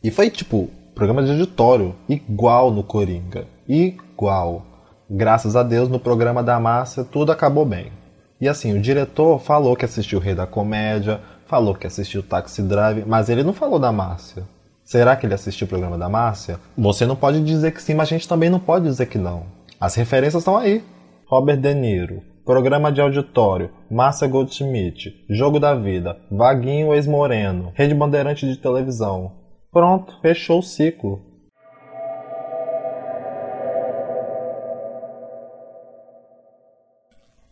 E 0.02 0.10
foi 0.10 0.30
tipo, 0.30 0.70
programa 0.96 1.22
de 1.22 1.30
auditório, 1.30 1.94
igual 2.08 2.70
no 2.70 2.82
Coringa. 2.82 3.46
Igual. 3.68 4.64
Graças 5.10 5.54
a 5.54 5.62
Deus, 5.62 5.90
no 5.90 6.00
programa 6.00 6.42
da 6.42 6.58
Márcia, 6.58 7.04
tudo 7.04 7.30
acabou 7.30 7.66
bem. 7.66 7.92
E 8.40 8.48
assim, 8.48 8.74
o 8.74 8.80
diretor 8.80 9.38
falou 9.38 9.76
que 9.76 9.84
assistiu 9.84 10.18
o 10.18 10.22
Rei 10.22 10.34
da 10.34 10.46
Comédia, 10.46 11.20
falou 11.46 11.74
que 11.74 11.86
assistiu 11.86 12.22
Taxi 12.22 12.62
Drive, 12.62 13.04
mas 13.06 13.28
ele 13.28 13.44
não 13.44 13.52
falou 13.52 13.78
da 13.78 13.92
Márcia. 13.92 14.44
Será 14.86 15.14
que 15.14 15.26
ele 15.26 15.34
assistiu 15.34 15.66
o 15.66 15.68
programa 15.68 15.98
da 15.98 16.08
Márcia? 16.08 16.58
Você 16.78 17.04
não 17.04 17.14
pode 17.14 17.44
dizer 17.44 17.72
que 17.72 17.82
sim, 17.82 17.92
mas 17.92 18.08
a 18.08 18.12
gente 18.12 18.26
também 18.26 18.48
não 18.48 18.58
pode 18.58 18.86
dizer 18.86 19.04
que 19.04 19.18
não. 19.18 19.42
As 19.78 19.94
referências 19.96 20.40
estão 20.40 20.56
aí. 20.56 20.82
Robert 21.26 21.58
De 21.58 21.74
Niro, 21.74 22.22
Programa 22.42 22.90
de 22.90 23.02
Auditório, 23.02 23.68
Márcia 23.90 24.26
Goldschmidt, 24.26 25.26
Jogo 25.28 25.60
da 25.60 25.74
Vida, 25.74 26.16
Vaguinho 26.32 26.94
Ex-Moreno, 26.94 27.70
Rede 27.74 27.94
Bandeirante 27.94 28.46
de 28.46 28.56
Televisão. 28.56 29.44
Pronto, 29.76 30.18
fechou 30.22 30.60
o 30.60 30.62
ciclo. 30.62 31.20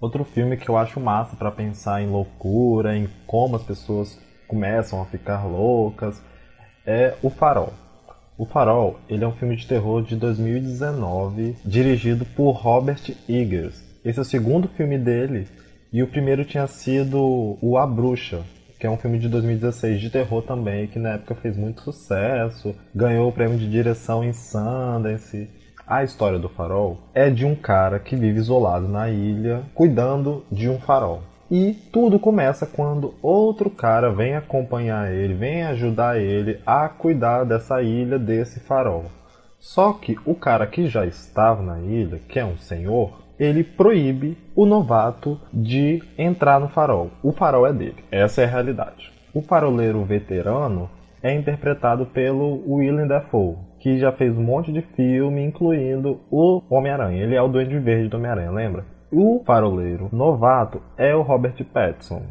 Outro 0.00 0.24
filme 0.24 0.56
que 0.56 0.70
eu 0.70 0.78
acho 0.78 0.98
massa 0.98 1.36
para 1.36 1.50
pensar 1.50 2.00
em 2.00 2.06
loucura, 2.06 2.96
em 2.96 3.10
como 3.26 3.56
as 3.56 3.62
pessoas 3.62 4.18
começam 4.48 5.02
a 5.02 5.04
ficar 5.04 5.44
loucas, 5.44 6.18
é 6.86 7.14
O 7.22 7.28
Farol. 7.28 7.74
O 8.38 8.46
Farol, 8.46 8.98
ele 9.06 9.22
é 9.22 9.28
um 9.28 9.32
filme 9.32 9.54
de 9.54 9.66
terror 9.66 10.02
de 10.02 10.16
2019, 10.16 11.58
dirigido 11.62 12.24
por 12.24 12.52
Robert 12.52 13.02
Eggers. 13.28 13.84
Esse 14.02 14.18
é 14.18 14.22
o 14.22 14.24
segundo 14.24 14.66
filme 14.66 14.96
dele, 14.96 15.46
e 15.92 16.02
o 16.02 16.08
primeiro 16.08 16.42
tinha 16.46 16.66
sido 16.66 17.58
O 17.60 17.76
A 17.76 17.86
Bruxa, 17.86 18.42
que 18.84 18.86
é 18.86 18.90
um 18.90 18.98
filme 18.98 19.18
de 19.18 19.30
2016 19.30 19.98
de 19.98 20.10
terror 20.10 20.42
também, 20.42 20.86
que 20.86 20.98
na 20.98 21.14
época 21.14 21.34
fez 21.34 21.56
muito 21.56 21.80
sucesso, 21.80 22.74
ganhou 22.94 23.30
o 23.30 23.32
prêmio 23.32 23.56
de 23.56 23.66
direção 23.66 24.22
em 24.22 24.34
Sundance. 24.34 25.48
A 25.86 26.04
história 26.04 26.38
do 26.38 26.50
farol 26.50 26.98
é 27.14 27.30
de 27.30 27.46
um 27.46 27.54
cara 27.54 27.98
que 27.98 28.14
vive 28.14 28.38
isolado 28.38 28.86
na 28.86 29.08
ilha, 29.08 29.62
cuidando 29.74 30.44
de 30.52 30.68
um 30.68 30.78
farol. 30.78 31.22
E 31.50 31.72
tudo 31.90 32.18
começa 32.18 32.66
quando 32.66 33.14
outro 33.22 33.70
cara 33.70 34.10
vem 34.10 34.36
acompanhar 34.36 35.10
ele, 35.10 35.32
vem 35.32 35.62
ajudar 35.62 36.20
ele 36.20 36.60
a 36.66 36.86
cuidar 36.86 37.44
dessa 37.44 37.80
ilha, 37.80 38.18
desse 38.18 38.60
farol. 38.60 39.06
Só 39.58 39.94
que 39.94 40.18
o 40.26 40.34
cara 40.34 40.66
que 40.66 40.88
já 40.88 41.06
estava 41.06 41.62
na 41.62 41.80
ilha, 41.80 42.20
que 42.28 42.38
é 42.38 42.44
um 42.44 42.58
senhor, 42.58 43.23
ele 43.38 43.64
proíbe 43.64 44.36
o 44.54 44.64
novato 44.64 45.40
de 45.52 46.02
entrar 46.16 46.60
no 46.60 46.68
farol. 46.68 47.10
O 47.22 47.32
farol 47.32 47.66
é 47.66 47.72
dele. 47.72 48.04
Essa 48.10 48.42
é 48.42 48.44
a 48.44 48.48
realidade. 48.48 49.12
O 49.32 49.42
faroleiro 49.42 50.02
veterano 50.04 50.88
é 51.22 51.34
interpretado 51.34 52.06
pelo 52.06 52.62
Willem 52.66 53.06
Dafoe, 53.06 53.56
que 53.80 53.98
já 53.98 54.12
fez 54.12 54.36
um 54.36 54.42
monte 54.42 54.70
de 54.70 54.82
filme, 54.82 55.42
incluindo 55.42 56.20
o 56.30 56.62
Homem-Aranha. 56.68 57.22
Ele 57.22 57.34
é 57.34 57.42
o 57.42 57.48
Duende 57.48 57.78
Verde 57.78 58.08
do 58.08 58.16
Homem-Aranha, 58.16 58.50
lembra? 58.50 58.84
O 59.10 59.42
faroleiro 59.44 60.08
novato 60.12 60.80
é 60.96 61.14
o 61.14 61.22
Robert 61.22 61.56
Pattinson, 61.72 62.22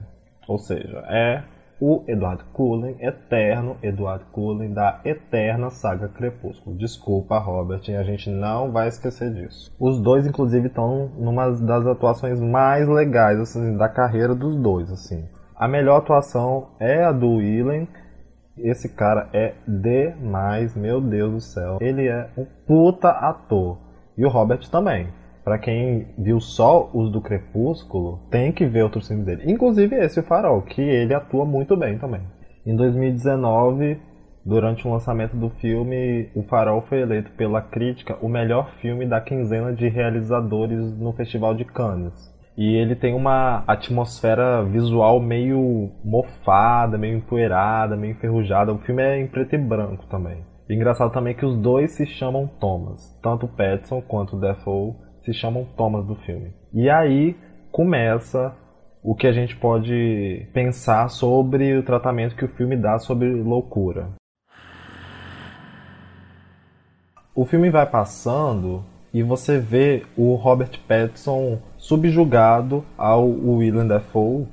ou 0.48 0.57
seja, 0.57 1.03
é 1.10 1.41
o 1.80 2.03
Edward 2.08 2.44
Cullen, 2.53 2.96
eterno 3.00 3.77
Edward 3.82 4.24
Cullen 4.32 4.74
da 4.74 5.00
eterna 5.03 5.70
saga 5.70 6.08
Crepúsculo. 6.08 6.77
Desculpa, 6.77 7.38
Robert, 7.39 7.82
a 7.88 8.03
gente 8.03 8.30
não 8.30 8.72
vai 8.72 8.88
esquecer 8.88 9.34
disso. 9.34 9.72
Os 9.80 10.00
dois, 10.00 10.25
inclusive, 10.25 10.68
estão 10.68 11.10
numa 11.18 11.51
das 11.51 11.86
atuações 11.86 12.39
mais 12.39 12.88
legais 12.88 13.39
assim, 13.39 13.75
da 13.77 13.89
carreira 13.89 14.34
dos 14.34 14.56
dois. 14.56 14.92
assim. 14.92 15.27
A 15.56 15.68
melhor 15.68 15.98
atuação 15.98 16.70
é 16.80 17.03
a 17.03 17.12
do 17.12 17.36
Willen, 17.38 17.88
esse 18.58 18.89
cara 18.89 19.30
é 19.34 19.53
demais, 19.68 20.75
meu 20.75 21.01
Deus 21.01 21.32
do 21.34 21.42
céu. 21.42 21.77
Ele 21.82 22.08
é 22.08 22.30
um 22.38 22.46
puta 22.68 23.10
ator. 23.10 23.77
E 24.18 24.24
o 24.24 24.30
Robert 24.30 24.70
também. 24.70 25.08
Para 25.43 25.57
quem 25.57 26.07
viu 26.17 26.39
só 26.39 26.89
os 26.93 27.12
do 27.12 27.19
Crepúsculo, 27.19 28.19
tem 28.31 28.51
que 28.51 28.65
ver 28.65 28.83
outros 28.83 29.07
filmes 29.07 29.25
dele. 29.25 29.51
Inclusive 29.51 29.93
esse, 29.95 30.21
Farol, 30.21 30.62
que 30.62 30.81
ele 30.81 31.13
atua 31.13 31.43
muito 31.43 31.75
bem 31.75 31.97
também. 31.97 32.21
Em 32.65 32.73
2019, 32.75 34.00
durante 34.45 34.88
o 34.88 34.91
lançamento 34.91 35.35
do 35.35 35.50
filme, 35.50 36.29
O 36.33 36.43
Farol 36.43 36.81
foi 36.83 37.01
eleito 37.01 37.31
pela 37.31 37.62
crítica 37.62 38.17
o 38.21 38.29
melhor 38.29 38.71
filme 38.81 39.05
da 39.05 39.19
quinzena 39.19 39.73
de 39.73 39.89
realizadores 39.89 40.97
no 40.97 41.12
Festival 41.12 41.53
de 41.53 41.65
Cannes. 41.65 42.13
E 42.55 42.75
ele 42.75 42.95
tem 42.95 43.13
uma 43.13 43.63
atmosfera 43.67 44.63
visual 44.63 45.19
meio 45.19 45.91
mofada, 46.05 46.97
meio 46.97 47.17
empoeirada, 47.17 47.97
meio 47.97 48.12
enferrujada. 48.12 48.71
O 48.71 48.77
filme 48.77 49.01
é 49.01 49.19
em 49.19 49.27
preto 49.27 49.55
e 49.55 49.57
branco 49.57 50.05
também. 50.05 50.38
E 50.69 50.73
engraçado 50.73 51.12
também 51.12 51.35
que 51.35 51.45
os 51.45 51.57
dois 51.57 51.91
se 51.91 52.05
chamam 52.05 52.47
Thomas. 52.47 53.19
Tanto 53.21 53.47
Pattinson 53.47 54.01
quanto 54.01 54.39
Defoe 54.39 54.93
se 55.24 55.34
chamam 55.34 55.65
Thomas 55.77 56.06
do 56.06 56.15
filme. 56.15 56.51
E 56.74 56.89
aí 56.89 57.36
começa 57.72 58.53
o 59.01 59.13
que 59.13 59.27
a 59.27 59.34
gente 59.34 59.56
pode 59.56 60.48
pensar 60.53 61.10
sobre 61.10 61.77
o 61.77 61.84
tratamento 61.84 62.36
que 62.36 62.46
o 62.46 62.50
filme 62.50 62.77
dá 62.77 62.98
sobre 63.00 63.30
loucura. 63.30 64.10
O 67.36 67.46
filme 67.46 67.70
vai 67.70 67.86
passando 67.86 68.84
e 69.13 69.22
você 69.22 69.60
vê 69.60 70.03
o 70.15 70.36
Robert 70.36 70.80
Pattinson 70.88 71.60
subjugado 71.77 72.86
ao 72.98 73.27
Willem 73.27 73.88
Dafoe 73.88 74.48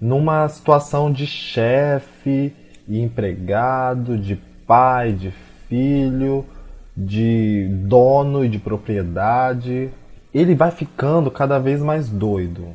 numa 0.00 0.46
situação 0.48 1.10
de 1.10 1.26
chefe 1.26 2.52
e 2.86 3.00
empregado, 3.00 4.18
de 4.18 4.36
pai, 4.66 5.12
de 5.12 5.30
filho, 5.68 6.44
de 6.96 7.68
dono 7.86 8.44
e 8.44 8.48
de 8.48 8.58
propriedade. 8.58 9.90
Ele 10.34 10.54
vai 10.54 10.70
ficando 10.70 11.30
cada 11.30 11.58
vez 11.58 11.80
mais 11.80 12.08
doido. 12.08 12.68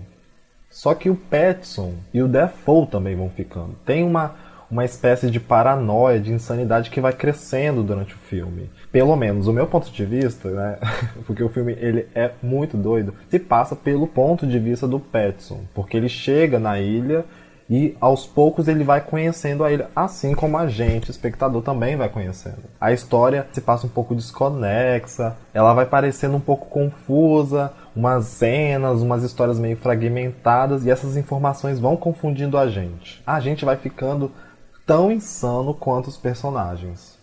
Só 0.70 0.94
que 0.94 1.10
o 1.10 1.16
Petson 1.16 1.96
e 2.14 2.22
o 2.22 2.28
Defoe 2.28 2.88
também 2.88 3.16
vão 3.16 3.30
ficando. 3.30 3.76
Tem 3.86 4.04
uma 4.04 4.36
uma 4.72 4.86
espécie 4.86 5.32
de 5.32 5.40
paranoia, 5.40 6.20
de 6.20 6.32
insanidade 6.32 6.90
que 6.90 7.02
vai 7.02 7.12
crescendo 7.12 7.82
durante 7.82 8.14
o 8.14 8.18
filme. 8.18 8.70
Pelo 8.92 9.16
menos, 9.16 9.48
o 9.48 9.54
meu 9.54 9.66
ponto 9.66 9.92
de 9.92 10.06
vista, 10.06 10.50
né, 10.50 10.78
porque 11.26 11.44
o 11.44 11.50
filme 11.50 11.76
ele 11.80 12.08
é 12.14 12.32
muito 12.42 12.78
doido, 12.78 13.14
se 13.30 13.40
passa 13.40 13.76
pelo 13.76 14.06
ponto 14.06 14.46
de 14.46 14.60
vista 14.60 14.88
do 14.88 15.00
Petson, 15.00 15.62
porque 15.74 15.98
ele 15.98 16.10
chega 16.10 16.60
na 16.60 16.80
ilha 16.80 17.26
e 17.70 17.96
aos 18.02 18.26
poucos 18.26 18.68
ele 18.68 18.84
vai 18.84 19.00
conhecendo 19.00 19.64
a 19.64 19.72
ilha, 19.72 19.90
assim 19.96 20.34
como 20.34 20.58
a 20.58 20.68
gente, 20.68 21.12
espectador, 21.12 21.62
também 21.62 21.96
vai 21.96 22.10
conhecendo. 22.10 22.64
A 22.82 22.92
história 22.92 23.46
se 23.52 23.62
passa 23.62 23.86
um 23.86 23.90
pouco 23.90 24.16
desconexa, 24.16 25.36
ela 25.54 25.74
vai 25.74 25.86
parecendo 25.86 26.36
um 26.36 26.40
pouco 26.40 26.66
confusa, 26.66 27.72
umas 27.96 28.26
cenas, 28.26 29.02
umas 29.02 29.24
histórias 29.24 29.60
meio 29.60 29.78
fragmentadas 29.78 30.84
e 30.84 30.90
essas 30.90 31.16
informações 31.16 31.80
vão 31.80 31.96
confundindo 31.96 32.58
a 32.58 32.68
gente. 32.68 33.22
A 33.26 33.40
gente 33.40 33.64
vai 33.64 33.78
ficando 33.78 34.32
tão 34.86 35.12
insano 35.12 35.72
quanto 35.74 36.08
os 36.08 36.18
personagens. 36.18 37.20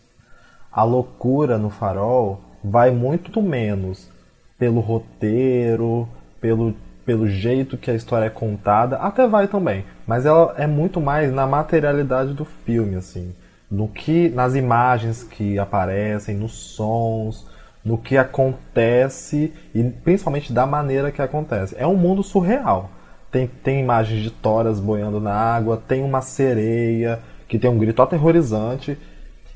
A 0.71 0.85
loucura 0.85 1.59
no 1.59 1.71
farol 1.71 2.41
vai 2.63 2.93
muito 2.93 3.43
menos 3.43 4.09
pelo 4.57 4.81
roteiro, 4.81 6.09
pelo, 6.41 6.75
pelo 7.07 7.29
jeito 7.29 7.79
que 7.79 7.91
a 7.91 7.95
história 7.95 8.27
é 8.27 8.31
contada, 8.31 8.97
até 8.97 9.27
vai 9.29 9.47
também, 9.47 9.85
mas 10.05 10.27
ela 10.27 10.55
é 10.59 10.67
muito 10.67 11.01
mais 11.01 11.33
na 11.33 11.47
materialidade 11.47 12.35
do 12.35 12.45
filme, 12.45 12.97
assim, 12.97 13.33
no 13.71 13.87
que 13.87 14.29
nas 14.31 14.57
imagens 14.57 15.23
que 15.23 15.57
aparecem, 15.57 16.37
nos 16.37 16.53
sons, 16.53 17.47
no 17.85 17.97
que 17.97 18.17
acontece 18.17 19.53
e 19.73 19.85
principalmente 19.85 20.53
da 20.53 20.67
maneira 20.67 21.13
que 21.13 21.23
acontece. 21.23 21.77
É 21.79 21.87
um 21.87 21.95
mundo 21.95 22.25
surreal. 22.25 22.91
Tem, 23.31 23.47
tem 23.47 23.81
imagens 23.81 24.23
de 24.23 24.31
toras 24.31 24.81
boiando 24.81 25.21
na 25.21 25.33
água, 25.33 25.81
tem 25.87 26.03
uma 26.03 26.21
sereia, 26.21 27.21
que 27.47 27.59
tem 27.59 27.71
um 27.71 27.79
grito 27.79 28.03
aterrorizante, 28.03 28.99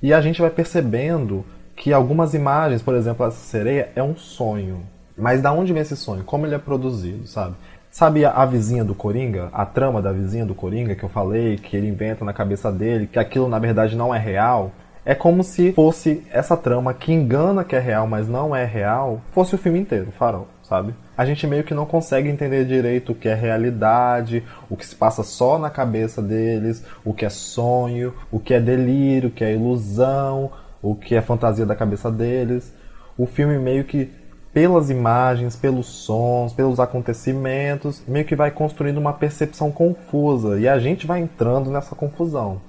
e 0.01 0.15
a 0.15 0.21
gente 0.21 0.41
vai 0.41 0.51
percebendo 0.51 1.45
que 1.75 1.93
algumas 1.93 2.33
imagens, 2.35 2.83
por 2.83 2.95
exemplo, 2.95 3.27
essa 3.27 3.39
sereia 3.39 3.91
é 3.97 4.03
um 4.03 4.17
sonho. 4.17 4.83
Mas 5.21 5.41
da 5.43 5.53
onde 5.53 5.73
vem 5.73 5.83
esse 5.83 5.97
sonho? 5.97 6.25
Como 6.25 6.47
ele 6.47 6.55
é 6.55 6.59
produzido, 6.59 7.27
sabe? 7.27 7.55
Sabe 7.91 8.25
a, 8.25 8.31
a, 8.31 8.47
vizinha 8.47 8.85
do 8.85 8.95
Coringa? 8.95 9.49
A 9.53 9.67
trama 9.67 10.01
da 10.01 10.13
vizinha 10.13 10.47
do 10.47 10.55
Coringa 10.55 10.95
que 10.95 11.03
eu 11.03 11.09
falei, 11.09 11.57
que 11.57 11.77
ele 11.77 11.89
inventa 11.89 12.25
na 12.25 12.33
cabeça 12.33 12.71
dele, 12.71 13.07
que 13.07 13.19
aquilo 13.19 13.49
na 13.49 13.59
verdade 13.59 13.97
não 13.97 14.15
é 14.15 14.19
real? 14.19 14.73
É 15.05 15.15
como 15.15 15.43
se 15.43 15.73
fosse 15.73 16.23
essa 16.31 16.57
trama 16.57 16.95
que 16.95 17.13
engana 17.13 17.65
que 17.65 17.75
é 17.75 17.81
real, 17.81 18.07
mas 18.07 18.29
não 18.29 18.55
é 18.55 18.65
real, 18.65 19.21
fosse 19.33 19.55
o 19.55 19.59
filme 19.59 19.81
inteiro, 19.81 20.09
o 20.09 20.13
farol, 20.13 20.47
sabe? 20.63 20.95
a 21.21 21.25
gente 21.27 21.47
meio 21.47 21.65
que 21.65 21.75
não 21.75 21.85
consegue 21.85 22.31
entender 22.31 22.65
direito 22.65 23.13
o 23.13 23.15
que 23.15 23.29
é 23.29 23.35
realidade, 23.35 24.43
o 24.71 24.77
que 24.77 24.87
se 24.87 24.97
passa 24.97 25.23
só 25.23 25.59
na 25.59 25.69
cabeça 25.69 26.23
deles, 26.23 26.83
o 27.05 27.13
que 27.13 27.27
é 27.27 27.29
sonho, 27.29 28.15
o 28.33 28.41
que 28.41 28.55
é 28.55 28.59
delírio, 28.59 29.29
o 29.29 29.31
que 29.31 29.45
é 29.45 29.53
ilusão. 29.53 30.51
o 30.81 30.95
que 30.95 31.15
é 31.15 31.21
fantasia 31.21 31.67
da 31.67 31.77
cabeça 31.77 32.11
deles. 32.11 32.73
O 33.19 33.27
filme 33.27 33.59
meio 33.59 33.85
que 33.85 34.11
pelas 34.53 34.91
imagens, 34.91 35.55
pelos 35.55 35.87
sons, 35.87 36.53
pelos 36.53 36.81
acontecimentos, 36.81 38.03
meio 38.07 38.25
que 38.25 38.35
vai 38.35 38.51
construindo 38.51 38.99
uma 38.99 39.13
percepção 39.13 39.71
confusa 39.71 40.59
e 40.59 40.69
a 40.69 40.79
gente 40.79 41.07
vai 41.07 41.21
entrando 41.21 41.71
nessa 41.71 41.95
confusão. 41.95 42.61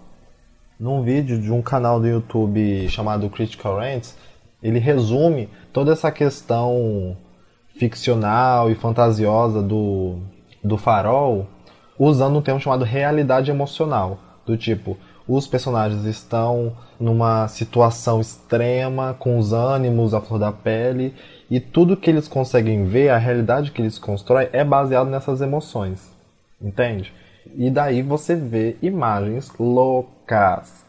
Num 0.79 1.01
vídeo 1.01 1.39
de 1.39 1.51
um 1.51 1.61
canal 1.61 1.99
do 1.99 2.07
YouTube 2.07 2.87
chamado 2.89 3.29
Critical 3.29 3.77
Rants, 3.77 4.15
ele 4.61 4.79
resume 4.79 5.49
toda 5.73 5.91
essa 5.91 6.11
questão 6.11 7.17
ficcional 7.77 8.69
e 8.69 8.75
fantasiosa 8.75 9.61
do, 9.61 10.19
do 10.63 10.77
farol 10.77 11.47
usando 11.97 12.37
um 12.37 12.41
termo 12.41 12.59
chamado 12.59 12.83
realidade 12.83 13.51
emocional, 13.51 14.19
do 14.45 14.57
tipo, 14.57 14.97
os 15.27 15.47
personagens 15.47 16.03
estão 16.05 16.75
numa 16.99 17.47
situação 17.47 18.19
extrema, 18.19 19.15
com 19.17 19.37
os 19.37 19.53
ânimos 19.53 20.13
à 20.13 20.19
flor 20.19 20.39
da 20.39 20.51
pele, 20.51 21.13
e 21.51 21.59
tudo 21.59 21.97
que 21.97 22.09
eles 22.09 22.29
conseguem 22.29 22.85
ver, 22.85 23.09
a 23.09 23.17
realidade 23.17 23.71
que 23.71 23.81
eles 23.81 23.99
constroem, 23.99 24.47
é 24.53 24.63
baseado 24.63 25.09
nessas 25.09 25.41
emoções. 25.41 26.09
Entende? 26.61 27.13
E 27.53 27.69
daí 27.69 28.01
você 28.01 28.37
vê 28.37 28.77
imagens 28.81 29.51
loucas. 29.59 30.85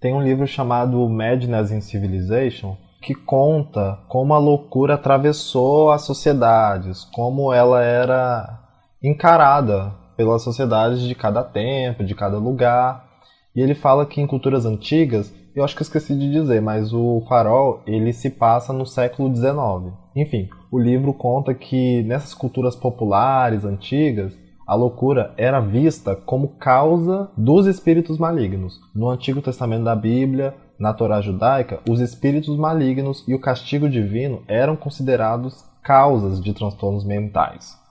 Tem 0.00 0.14
um 0.14 0.22
livro 0.22 0.46
chamado 0.46 1.06
Madness 1.06 1.70
in 1.72 1.82
Civilization 1.82 2.74
que 3.02 3.14
conta 3.14 3.98
como 4.08 4.32
a 4.32 4.38
loucura 4.38 4.94
atravessou 4.94 5.90
as 5.90 6.02
sociedades, 6.02 7.04
como 7.12 7.52
ela 7.52 7.82
era 7.82 8.58
encarada 9.02 9.92
pelas 10.16 10.40
sociedades 10.40 11.02
de 11.02 11.14
cada 11.14 11.44
tempo, 11.44 12.02
de 12.02 12.14
cada 12.14 12.38
lugar. 12.38 13.11
E 13.54 13.60
ele 13.60 13.74
fala 13.74 14.06
que 14.06 14.20
em 14.20 14.26
culturas 14.26 14.64
antigas, 14.64 15.32
eu 15.54 15.62
acho 15.62 15.74
que 15.76 15.82
eu 15.82 15.84
esqueci 15.84 16.14
de 16.14 16.30
dizer, 16.30 16.62
mas 16.62 16.92
o 16.94 17.22
farol 17.28 17.82
ele 17.86 18.12
se 18.12 18.30
passa 18.30 18.72
no 18.72 18.86
século 18.86 19.34
XIX. 19.34 19.94
Enfim, 20.16 20.48
o 20.70 20.78
livro 20.78 21.12
conta 21.12 21.52
que 21.52 22.02
nessas 22.04 22.32
culturas 22.32 22.74
populares 22.74 23.64
antigas, 23.64 24.32
a 24.66 24.74
loucura 24.74 25.34
era 25.36 25.60
vista 25.60 26.16
como 26.16 26.56
causa 26.56 27.30
dos 27.36 27.66
espíritos 27.66 28.16
malignos. 28.16 28.80
No 28.94 29.10
Antigo 29.10 29.42
Testamento 29.42 29.84
da 29.84 29.94
Bíblia, 29.94 30.54
na 30.78 30.94
Torá 30.94 31.20
judaica, 31.20 31.80
os 31.88 32.00
espíritos 32.00 32.56
malignos 32.56 33.22
e 33.28 33.34
o 33.34 33.40
castigo 33.40 33.88
divino 33.88 34.42
eram 34.48 34.74
considerados 34.74 35.62
causas 35.82 36.40
de 36.40 36.54
transtornos 36.54 37.04
mentais. 37.04 37.81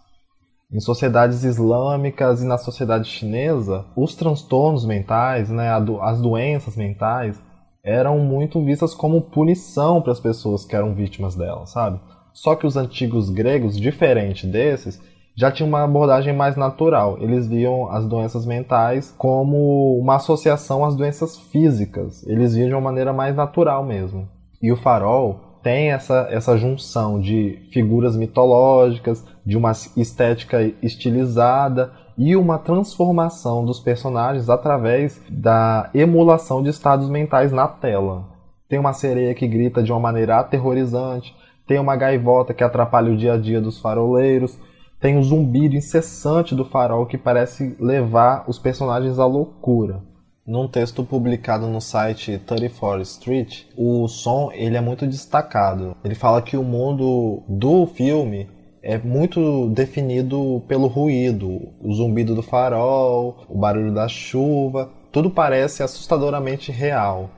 Em 0.74 0.80
sociedades 0.80 1.44
islâmicas 1.44 2.42
e 2.42 2.46
na 2.46 2.58
sociedade 2.58 3.10
chinesa, 3.10 3.84
os 3.94 4.16
transtornos 4.16 4.86
mentais, 4.86 5.50
né, 5.50 5.70
as 6.01 6.22
doenças 6.22 6.78
mentais, 6.78 7.38
eram 7.84 8.20
muito 8.20 8.63
vistas 8.63 8.94
como 8.94 9.22
punição 9.22 10.01
para 10.01 10.13
as 10.13 10.20
pessoas 10.20 10.63
que 10.63 10.74
eram 10.74 10.94
vítimas 10.94 11.36
delas, 11.36 11.72
sabe? 11.72 12.00
Só 12.32 12.56
que 12.56 12.66
os 12.66 12.78
antigos 12.78 13.30
gregos, 13.30 13.78
diferente 13.78 14.48
desses, 14.48 15.01
já 15.36 15.51
tinham 15.51 15.68
uma 15.68 15.84
abordagem 15.84 16.34
mais 16.34 16.56
natural. 16.56 17.18
Eles 17.20 17.48
viam 17.48 17.92
as 17.92 18.06
doenças 18.06 18.46
mentais 18.46 19.13
como 19.18 19.98
uma 20.00 20.16
associação 20.16 20.86
às 20.86 20.96
doenças 20.96 21.38
físicas. 21.38 22.25
Eles 22.25 22.56
viam 22.56 22.68
de 22.68 22.74
uma 22.74 22.82
maneira 22.82 23.12
mais 23.12 23.36
natural 23.36 23.84
mesmo. 23.84 24.25
E 24.62 24.72
o 24.72 24.78
farol 24.78 25.50
tem 25.63 25.91
essa, 25.91 26.27
essa 26.30 26.58
junção 26.58 27.20
de 27.20 27.60
figuras 27.72 28.15
mitológicas, 28.15 29.24
de 29.46 29.58
uma 29.58 29.72
estética 29.72 30.62
estilizada 30.82 31.91
e 32.18 32.36
uma 32.36 32.60
transformação 32.60 33.65
dos 33.65 33.80
personagens 33.80 34.50
através 34.50 35.22
da 35.30 35.89
emulação 35.94 36.62
de 36.62 36.70
estados 36.70 37.10
mentais 37.10 37.51
na 37.51 37.68
tela. 37.68 38.25
Tem 38.68 38.80
uma 38.80 38.94
sereia 38.94 39.34
que 39.34 39.48
grita 39.48 39.82
de 39.82 39.91
uma 39.91 40.00
maneira 40.00 40.39
aterrorizante, 40.39 41.35
tem 41.68 41.79
uma 41.79 41.96
gaivota 41.96 42.53
que 42.53 42.64
atrapalha 42.64 43.12
o 43.12 43.18
dia 43.18 43.33
a 43.33 43.38
dia 43.38 43.62
dos 43.62 43.79
faroleiros, 43.79 44.57
tem 45.00 45.18
um 45.18 45.24
zumbido 45.24 45.75
incessante 45.75 46.53
do 46.53 46.64
farol 46.64 47.05
que 47.05 47.18
parece 47.18 47.75
levar 47.79 48.46
os 48.48 48.59
personagens 48.59 49.18
à 49.18 49.25
loucura. 49.25 50.01
Num 50.46 50.68
texto 50.68 51.04
publicado 51.04 51.68
no 51.68 51.80
site 51.80 52.40
34 52.40 53.04
Street, 53.04 53.66
o 53.77 54.08
som 54.08 54.50
ele 54.51 54.75
é 54.75 54.82
muito 54.82 55.06
destacado. 55.06 55.96
Ele 56.04 56.16
fala 56.16 56.42
que 56.42 56.58
o 56.58 56.64
mundo 56.64 57.44
do 57.48 57.86
filme 57.86 58.50
é 58.82 58.98
muito 58.98 59.70
definido 59.70 60.64
pelo 60.68 60.88
ruído, 60.88 61.70
o 61.80 61.94
zumbido 61.94 62.34
do 62.34 62.42
farol, 62.42 63.46
o 63.48 63.56
barulho 63.56 63.94
da 63.94 64.08
chuva, 64.08 64.90
tudo 65.12 65.30
parece 65.30 65.84
assustadoramente 65.84 66.72
real. 66.72 67.30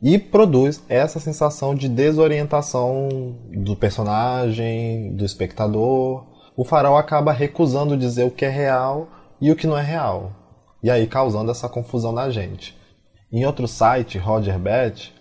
E 0.00 0.16
produz 0.16 0.80
essa 0.88 1.18
sensação 1.18 1.74
de 1.74 1.88
desorientação 1.88 3.34
do 3.52 3.74
personagem, 3.74 5.12
do 5.16 5.24
espectador. 5.24 6.24
O 6.56 6.64
farol 6.64 6.96
acaba 6.96 7.32
recusando 7.32 7.96
dizer 7.96 8.22
o 8.22 8.30
que 8.30 8.44
é 8.44 8.48
real 8.48 9.08
e 9.40 9.50
o 9.50 9.56
que 9.56 9.66
não 9.66 9.76
é 9.76 9.82
real 9.82 10.37
e 10.82 10.90
aí 10.90 11.06
causando 11.06 11.50
essa 11.50 11.68
confusão 11.68 12.12
na 12.12 12.30
gente. 12.30 12.76
Em 13.30 13.44
outro 13.44 13.68
site, 13.68 14.16
Roger 14.18 14.58
Bet, 14.58 15.14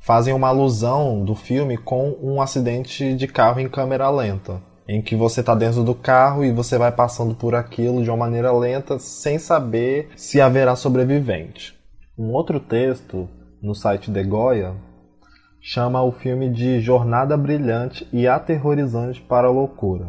fazem 0.00 0.34
uma 0.34 0.48
alusão 0.48 1.24
do 1.24 1.34
filme 1.34 1.78
com 1.78 2.14
um 2.22 2.42
acidente 2.42 3.14
de 3.14 3.26
carro 3.26 3.60
em 3.60 3.68
câmera 3.68 4.10
lenta, 4.10 4.60
em 4.86 5.00
que 5.00 5.16
você 5.16 5.40
está 5.40 5.54
dentro 5.54 5.82
do 5.82 5.94
carro 5.94 6.44
e 6.44 6.52
você 6.52 6.76
vai 6.76 6.92
passando 6.92 7.34
por 7.34 7.54
aquilo 7.54 8.02
de 8.02 8.10
uma 8.10 8.18
maneira 8.18 8.52
lenta 8.52 8.98
sem 8.98 9.38
saber 9.38 10.10
se 10.14 10.40
haverá 10.40 10.76
sobrevivente. 10.76 11.74
Um 12.18 12.32
outro 12.32 12.60
texto 12.60 13.28
no 13.62 13.74
site 13.74 14.12
The 14.12 14.22
Goya 14.22 14.74
chama 15.58 16.02
o 16.02 16.12
filme 16.12 16.50
de 16.50 16.80
Jornada 16.80 17.34
Brilhante 17.34 18.06
e 18.12 18.28
Aterrorizante 18.28 19.22
para 19.22 19.46
a 19.46 19.50
Loucura. 19.50 20.08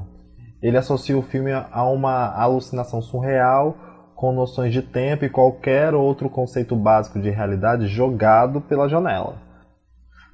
Ele 0.62 0.78
associa 0.78 1.18
o 1.18 1.22
filme 1.22 1.52
a 1.54 1.84
uma 1.86 2.34
alucinação 2.36 3.02
surreal 3.02 3.78
com 4.16 4.32
noções 4.32 4.72
de 4.72 4.82
tempo 4.82 5.26
e 5.26 5.30
qualquer 5.30 5.94
outro 5.94 6.30
conceito 6.30 6.76
básico 6.76 7.20
de 7.20 7.30
realidade 7.30 7.88
jogado 7.88 8.62
pela 8.62 8.88
janela. 8.88 9.36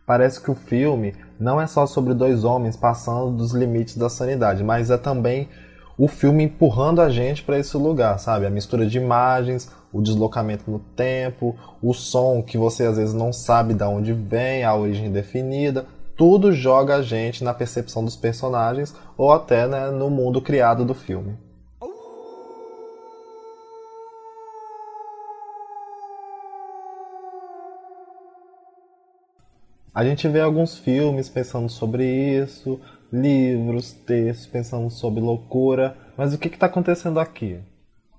Parece 0.06 0.41
que 0.41 0.52
o 0.52 0.56
filme 0.56 1.15
não 1.39 1.60
é 1.60 1.65
só 1.65 1.86
sobre 1.86 2.13
dois 2.13 2.44
homens 2.44 2.76
passando 2.76 3.32
dos 3.32 3.54
limites 3.54 3.98
da 3.98 4.10
sanidade, 4.10 4.63
mas 4.63 4.91
é 4.91 4.98
também 4.98 5.48
o 5.98 6.08
filme 6.08 6.44
empurrando 6.44 7.02
a 7.02 7.10
gente 7.10 7.44
para 7.44 7.60
esse 7.60 7.76
lugar, 7.78 8.17
sabe? 8.20 8.46
A 8.46 8.50
mistura 8.50 8.86
de 8.86 8.98
imagens, 8.98 9.70
o 9.91 10.02
deslocamento 10.02 10.70
no 10.70 10.80
tempo, 10.80 11.56
o 11.82 11.94
som 11.94 12.41
que 12.41 12.58
você 12.58 12.86
às 12.86 12.98
vezes 12.98 13.13
não 13.13 13.32
sabe 13.32 13.74
de 13.74 13.84
onde 13.84 14.13
vem, 14.13 14.63
a 14.63 14.76
origem 14.76 15.12
definida, 15.12 15.86
tudo 16.17 16.52
joga 16.52 16.98
a 16.98 17.02
gente 17.02 17.44
na 17.44 17.54
percepção 17.54 18.04
dos 18.04 18.15
personagens 18.15 18.96
ou 19.17 19.32
até 19.32 19.67
né, 19.67 19.89
no 19.91 20.10
mundo 20.10 20.41
criado 20.41 20.86
do 20.86 20.94
filme. 20.94 21.38
A 29.93 30.06
gente 30.06 30.25
vê 30.30 30.39
alguns 30.39 30.77
filmes 30.77 31.27
pensando 31.27 31.67
sobre 31.67 32.06
isso, 32.06 32.80
livros, 33.12 33.91
textos 33.91 34.47
pensando 34.47 34.89
sobre 34.89 35.19
loucura, 35.19 35.97
mas 36.17 36.34
o 36.34 36.38
que 36.38 36.47
está 36.47 36.67
acontecendo 36.67 37.19
aqui? 37.19 37.60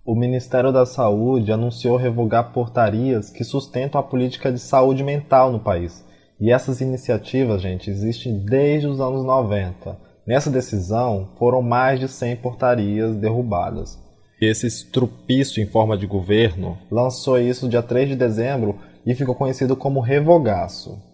O 0.05 0.15
Ministério 0.15 0.71
da 0.71 0.85
Saúde 0.85 1.51
anunciou 1.51 1.97
revogar 1.97 2.53
portarias 2.53 3.31
que 3.31 3.43
sustentam 3.43 3.99
a 3.99 4.05
política 4.05 4.53
de 4.53 4.59
saúde 4.59 5.03
mental 5.03 5.51
no 5.51 5.61
país. 5.61 6.05
E 6.39 6.53
essas 6.53 6.83
iniciativas, 6.83 7.63
gente, 7.63 7.89
existem 7.89 8.39
desde 8.41 8.87
os 8.87 9.01
anos 9.01 9.25
90. 9.25 9.97
Nessa 10.27 10.51
decisão, 10.51 11.31
foram 11.39 11.63
mais 11.63 11.99
de 11.99 12.07
100 12.07 12.37
portarias 12.37 13.17
derrubadas. 13.17 13.99
Esse 14.39 14.67
estrupício 14.67 15.63
em 15.63 15.67
forma 15.67 15.97
de 15.97 16.07
governo 16.07 16.77
lançou 16.91 17.39
isso 17.39 17.69
dia 17.69 17.83
3 17.83 18.11
de 18.11 18.17
dezembro 18.17 18.79
e 19.07 19.15
ficou 19.15 19.35
conhecido 19.35 19.75
como 19.75 20.01
revogaço. 20.01 21.12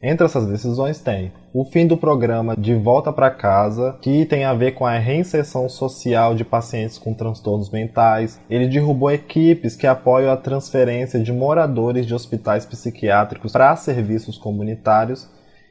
Entre 0.00 0.24
essas 0.24 0.46
decisões 0.46 1.00
tem 1.00 1.32
o 1.52 1.64
fim 1.64 1.84
do 1.84 1.96
programa 1.96 2.54
de 2.56 2.72
volta 2.72 3.12
para 3.12 3.32
casa, 3.32 3.98
que 4.00 4.24
tem 4.24 4.44
a 4.44 4.54
ver 4.54 4.72
com 4.72 4.86
a 4.86 4.96
reinserção 4.96 5.68
social 5.68 6.36
de 6.36 6.44
pacientes 6.44 6.98
com 6.98 7.12
transtornos 7.12 7.68
mentais. 7.68 8.40
Ele 8.48 8.68
derrubou 8.68 9.10
equipes 9.10 9.74
que 9.74 9.88
apoiam 9.88 10.32
a 10.32 10.36
transferência 10.36 11.18
de 11.18 11.32
moradores 11.32 12.06
de 12.06 12.14
hospitais 12.14 12.64
psiquiátricos 12.64 13.50
para 13.50 13.74
serviços 13.74 14.38
comunitários 14.38 15.28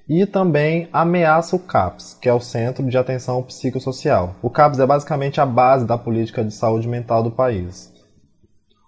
e 0.09 0.25
também 0.25 0.89
ameaça 0.91 1.55
o 1.55 1.59
CAPS, 1.59 2.13
que 2.21 2.27
é 2.27 2.33
o 2.33 2.41
Centro 2.41 2.85
de 2.85 2.97
Atenção 2.97 3.41
Psicossocial. 3.43 4.35
O 4.41 4.49
CAPS 4.49 4.79
é 4.79 4.85
basicamente 4.85 5.39
a 5.39 5.45
base 5.45 5.85
da 5.85 5.97
política 5.97 6.43
de 6.43 6.53
saúde 6.53 6.87
mental 6.87 7.23
do 7.23 7.31
país. 7.31 7.93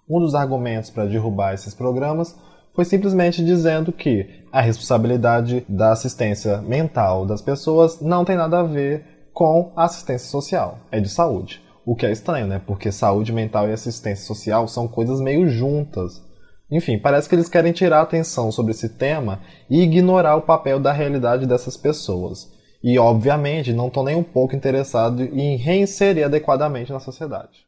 Um 0.08 0.20
dos 0.20 0.34
argumentos 0.34 0.90
para 0.90 1.06
derrubar 1.06 1.54
esses 1.54 1.74
programas 1.74 2.36
foi 2.80 2.86
simplesmente 2.86 3.44
dizendo 3.44 3.92
que 3.92 4.26
a 4.50 4.62
responsabilidade 4.62 5.66
da 5.68 5.92
assistência 5.92 6.62
mental 6.62 7.26
das 7.26 7.42
pessoas 7.42 8.00
não 8.00 8.24
tem 8.24 8.36
nada 8.36 8.60
a 8.60 8.62
ver 8.62 9.04
com 9.34 9.70
a 9.76 9.84
assistência 9.84 10.30
social, 10.30 10.78
é 10.90 10.98
de 10.98 11.10
saúde. 11.10 11.62
O 11.84 11.94
que 11.94 12.06
é 12.06 12.10
estranho, 12.10 12.46
né? 12.46 12.58
Porque 12.66 12.90
saúde 12.90 13.34
mental 13.34 13.68
e 13.68 13.72
assistência 13.74 14.24
social 14.24 14.66
são 14.66 14.88
coisas 14.88 15.20
meio 15.20 15.46
juntas. 15.46 16.22
Enfim, 16.70 16.98
parece 16.98 17.28
que 17.28 17.34
eles 17.34 17.50
querem 17.50 17.70
tirar 17.70 17.98
a 17.98 18.02
atenção 18.02 18.50
sobre 18.50 18.70
esse 18.72 18.88
tema 18.88 19.40
e 19.68 19.82
ignorar 19.82 20.36
o 20.36 20.42
papel 20.42 20.80
da 20.80 20.90
realidade 20.90 21.44
dessas 21.46 21.76
pessoas. 21.76 22.50
E, 22.82 22.98
obviamente, 22.98 23.74
não 23.74 23.88
estão 23.88 24.02
nem 24.02 24.16
um 24.16 24.22
pouco 24.22 24.56
interessados 24.56 25.20
em 25.20 25.58
reinserir 25.58 26.24
adequadamente 26.24 26.90
na 26.90 27.00
sociedade. 27.00 27.66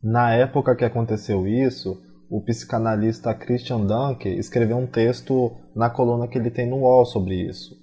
Na 0.00 0.32
época 0.32 0.76
que 0.76 0.84
aconteceu 0.84 1.48
isso, 1.48 2.00
o 2.30 2.40
psicanalista 2.40 3.34
Christian 3.34 3.84
Dunker 3.84 4.38
escreveu 4.38 4.76
um 4.78 4.86
texto 4.86 5.50
na 5.74 5.90
coluna 5.90 6.28
que 6.28 6.38
ele 6.38 6.50
tem 6.50 6.64
no 6.64 6.76
UOL 6.76 7.04
sobre 7.04 7.34
isso. 7.34 7.76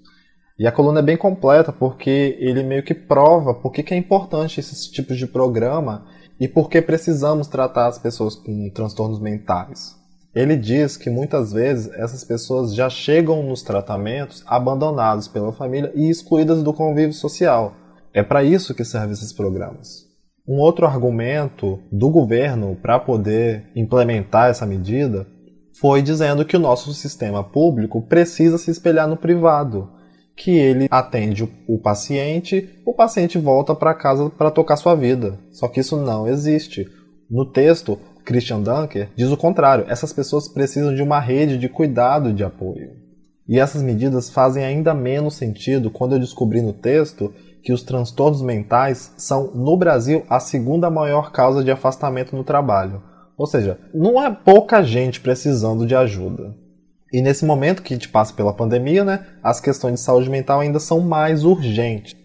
E 0.57 0.65
a 0.65 0.71
coluna 0.71 1.01
é 1.01 1.03
bem 1.03 1.17
completa 1.17 1.73
porque 1.73 2.37
ele 2.39 2.63
meio 2.63 2.81
que 2.81 2.93
prova 2.93 3.53
por 3.53 3.71
que, 3.71 3.93
é 3.93 3.97
importante 3.97 4.59
esses 4.59 4.87
tipos 4.87 5.17
de 5.17 5.27
programa 5.27 6.05
e 6.39 6.47
por 6.47 6.69
que 6.69 6.81
precisamos 6.81 7.47
tratar 7.47 7.87
as 7.87 7.99
pessoas 7.99 8.35
com 8.35 8.69
transtornos 8.69 9.19
mentais. 9.19 9.95
Ele 10.33 10.55
diz 10.55 10.95
que 10.95 11.09
muitas 11.09 11.51
vezes 11.51 11.91
essas 11.93 12.23
pessoas 12.23 12.73
já 12.73 12.89
chegam 12.89 13.43
nos 13.43 13.61
tratamentos 13.61 14.43
abandonados 14.47 15.27
pela 15.27 15.51
família 15.51 15.91
e 15.93 16.09
excluídas 16.09 16.63
do 16.63 16.73
convívio 16.73 17.13
social. 17.13 17.73
É 18.13 18.23
para 18.23 18.43
isso 18.43 18.73
que 18.73 18.85
servem 18.85 19.11
esses 19.11 19.33
programas. 19.33 20.06
Um 20.47 20.59
outro 20.59 20.85
argumento 20.85 21.79
do 21.91 22.09
governo 22.09 22.77
para 22.81 22.97
poder 22.99 23.65
implementar 23.75 24.49
essa 24.49 24.65
medida 24.65 25.27
foi 25.79 26.01
dizendo 26.01 26.45
que 26.45 26.55
o 26.55 26.59
nosso 26.59 26.93
sistema 26.93 27.43
público 27.43 28.01
precisa 28.01 28.57
se 28.57 28.71
espelhar 28.71 29.07
no 29.07 29.17
privado 29.17 29.89
que 30.37 30.51
ele 30.51 30.87
atende 30.89 31.51
o 31.67 31.79
paciente, 31.79 32.69
o 32.85 32.93
paciente 32.93 33.39
volta 33.39 33.73
para 33.73 33.95
casa 33.95 34.29
para 34.29 34.51
tocar 34.51 34.77
sua 34.77 34.95
vida. 34.95 35.37
Só 35.51 35.67
que 35.67 35.79
isso 35.79 35.97
não 35.97 36.27
existe. 36.27 36.87
No 37.29 37.43
texto, 37.43 37.99
Christian 38.23 38.61
Dunker 38.61 39.09
diz 39.15 39.29
o 39.31 39.35
contrário: 39.35 39.85
essas 39.89 40.13
pessoas 40.13 40.47
precisam 40.47 40.93
de 40.93 41.01
uma 41.01 41.19
rede 41.19 41.57
de 41.57 41.67
cuidado 41.67 42.29
e 42.29 42.33
de 42.33 42.43
apoio. 42.43 42.91
E 43.49 43.59
essas 43.59 43.81
medidas 43.81 44.29
fazem 44.29 44.63
ainda 44.63 44.93
menos 44.93 45.35
sentido 45.35 45.89
quando 45.89 46.13
eu 46.13 46.19
descobri 46.19 46.61
no 46.61 46.73
texto 46.73 47.33
que 47.67 47.73
os 47.73 47.83
transtornos 47.83 48.41
mentais 48.41 49.11
são, 49.17 49.51
no 49.53 49.75
Brasil, 49.75 50.23
a 50.29 50.39
segunda 50.39 50.89
maior 50.89 51.33
causa 51.33 51.61
de 51.61 51.69
afastamento 51.69 52.33
no 52.33 52.41
trabalho. 52.41 53.03
Ou 53.37 53.45
seja, 53.45 53.77
não 53.93 54.23
é 54.23 54.31
pouca 54.31 54.81
gente 54.81 55.19
precisando 55.19 55.85
de 55.85 55.93
ajuda. 55.93 56.55
E 57.11 57.21
nesse 57.21 57.43
momento 57.43 57.83
que 57.83 57.93
a 57.93 57.97
gente 57.97 58.07
passa 58.07 58.33
pela 58.33 58.53
pandemia, 58.53 59.03
né, 59.03 59.25
as 59.43 59.59
questões 59.59 59.95
de 59.95 59.99
saúde 59.99 60.29
mental 60.29 60.61
ainda 60.61 60.79
são 60.79 61.01
mais 61.01 61.43
urgentes. 61.43 62.15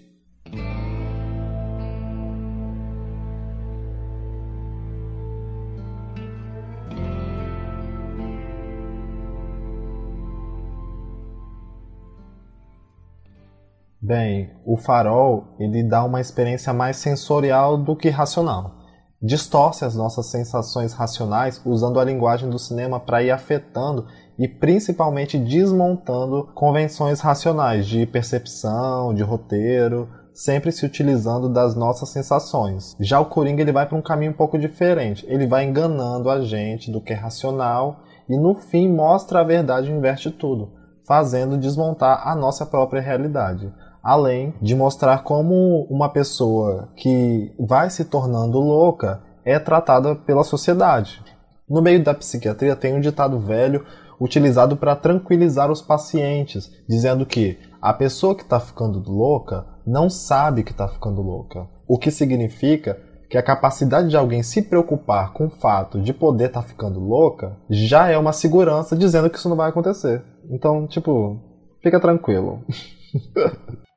Bem, 14.02 14.50
o 14.66 14.76
farol 14.76 15.54
ele 15.60 15.82
dá 15.82 16.02
uma 16.04 16.20
experiência 16.20 16.72
mais 16.72 16.96
sensorial 16.96 17.78
do 17.78 17.94
que 17.94 18.08
racional 18.10 18.82
distorce 19.22 19.84
as 19.84 19.94
nossas 19.94 20.26
sensações 20.26 20.92
racionais 20.92 21.62
usando 21.64 22.00
a 22.00 22.04
linguagem 22.04 22.50
do 22.50 22.58
cinema 22.58 22.98
para 22.98 23.22
ir 23.22 23.30
afetando 23.30 24.06
e 24.36 24.48
principalmente 24.48 25.38
desmontando 25.38 26.50
convenções 26.54 27.20
racionais 27.20 27.86
de 27.86 28.04
percepção, 28.04 29.14
de 29.14 29.22
roteiro, 29.22 30.08
sempre 30.34 30.72
se 30.72 30.84
utilizando 30.84 31.48
das 31.48 31.76
nossas 31.76 32.08
sensações. 32.08 32.96
Já 32.98 33.20
o 33.20 33.26
Coringa 33.26 33.62
ele 33.62 33.70
vai 33.70 33.86
para 33.86 33.96
um 33.96 34.02
caminho 34.02 34.32
um 34.32 34.36
pouco 34.36 34.58
diferente. 34.58 35.24
Ele 35.28 35.46
vai 35.46 35.64
enganando 35.64 36.28
a 36.28 36.40
gente 36.40 36.90
do 36.90 37.00
que 37.00 37.12
é 37.12 37.16
racional 37.16 38.00
e 38.28 38.36
no 38.36 38.54
fim 38.54 38.88
mostra 38.88 39.40
a 39.40 39.44
verdade 39.44 39.88
e 39.88 39.94
inverte 39.94 40.30
tudo, 40.30 40.72
fazendo 41.06 41.58
desmontar 41.58 42.26
a 42.26 42.34
nossa 42.34 42.66
própria 42.66 43.02
realidade 43.02 43.70
além 44.02 44.54
de 44.60 44.74
mostrar 44.74 45.22
como 45.22 45.86
uma 45.88 46.08
pessoa 46.08 46.88
que 46.96 47.52
vai 47.58 47.88
se 47.88 48.04
tornando 48.04 48.58
louca 48.58 49.20
é 49.44 49.58
tratada 49.58 50.14
pela 50.14 50.44
sociedade. 50.44 51.22
No 51.68 51.80
meio 51.80 52.02
da 52.02 52.12
psiquiatria 52.12 52.76
tem 52.76 52.94
um 52.94 53.00
ditado 53.00 53.38
velho 53.38 53.84
utilizado 54.20 54.76
para 54.76 54.94
tranquilizar 54.94 55.70
os 55.70 55.82
pacientes, 55.82 56.70
dizendo 56.88 57.26
que 57.26 57.58
a 57.80 57.92
pessoa 57.92 58.34
que 58.34 58.42
está 58.42 58.60
ficando 58.60 59.02
louca 59.10 59.66
não 59.86 60.08
sabe 60.08 60.62
que 60.62 60.70
está 60.70 60.86
ficando 60.86 61.20
louca. 61.20 61.66
O 61.88 61.98
que 61.98 62.10
significa 62.10 62.98
que 63.28 63.38
a 63.38 63.42
capacidade 63.42 64.10
de 64.10 64.16
alguém 64.16 64.42
se 64.42 64.62
preocupar 64.62 65.32
com 65.32 65.46
o 65.46 65.50
fato 65.50 66.00
de 66.00 66.12
poder 66.12 66.48
estar 66.48 66.62
tá 66.62 66.68
ficando 66.68 67.00
louca 67.00 67.56
já 67.68 68.08
é 68.08 68.18
uma 68.18 68.32
segurança 68.32 68.94
dizendo 68.94 69.30
que 69.30 69.38
isso 69.38 69.48
não 69.48 69.56
vai 69.56 69.70
acontecer. 69.70 70.22
Então, 70.50 70.86
tipo, 70.86 71.40
fica 71.82 71.98
tranquilo. 71.98 72.62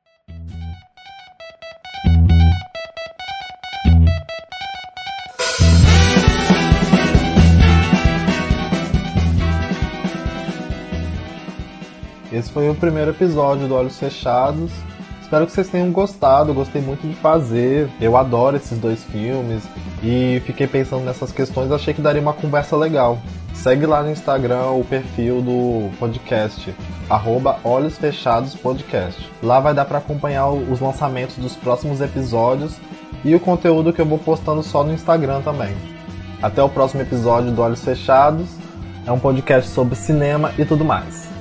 Esse 12.36 12.50
foi 12.50 12.68
o 12.68 12.74
primeiro 12.74 13.12
episódio 13.12 13.66
do 13.66 13.74
Olhos 13.74 13.98
Fechados. 13.98 14.70
Espero 15.22 15.46
que 15.46 15.52
vocês 15.52 15.70
tenham 15.70 15.90
gostado, 15.90 16.52
gostei 16.52 16.82
muito 16.82 17.08
de 17.08 17.14
fazer. 17.14 17.88
Eu 17.98 18.14
adoro 18.14 18.58
esses 18.58 18.78
dois 18.78 19.02
filmes 19.04 19.62
e 20.02 20.42
fiquei 20.44 20.66
pensando 20.66 21.02
nessas 21.02 21.32
questões, 21.32 21.72
achei 21.72 21.94
que 21.94 22.02
daria 22.02 22.20
uma 22.20 22.34
conversa 22.34 22.76
legal. 22.76 23.18
Segue 23.54 23.86
lá 23.86 24.02
no 24.02 24.10
Instagram 24.10 24.72
o 24.72 24.84
perfil 24.84 25.40
do 25.40 25.90
podcast, 25.98 26.74
arroba 27.08 27.58
Olhos 27.64 27.96
Fechados 27.96 28.54
Podcast. 28.54 29.32
Lá 29.42 29.58
vai 29.58 29.72
dar 29.72 29.86
para 29.86 29.96
acompanhar 29.96 30.50
os 30.50 30.78
lançamentos 30.78 31.38
dos 31.38 31.56
próximos 31.56 32.02
episódios 32.02 32.76
e 33.24 33.34
o 33.34 33.40
conteúdo 33.40 33.94
que 33.94 34.00
eu 34.02 34.06
vou 34.06 34.18
postando 34.18 34.62
só 34.62 34.84
no 34.84 34.92
Instagram 34.92 35.40
também. 35.40 35.74
Até 36.42 36.62
o 36.62 36.68
próximo 36.68 37.00
episódio 37.00 37.50
do 37.50 37.62
Olhos 37.62 37.82
Fechados. 37.82 38.46
É 39.06 39.10
um 39.10 39.18
podcast 39.18 39.70
sobre 39.70 39.94
cinema 39.94 40.52
e 40.58 40.66
tudo 40.66 40.84
mais. 40.84 41.35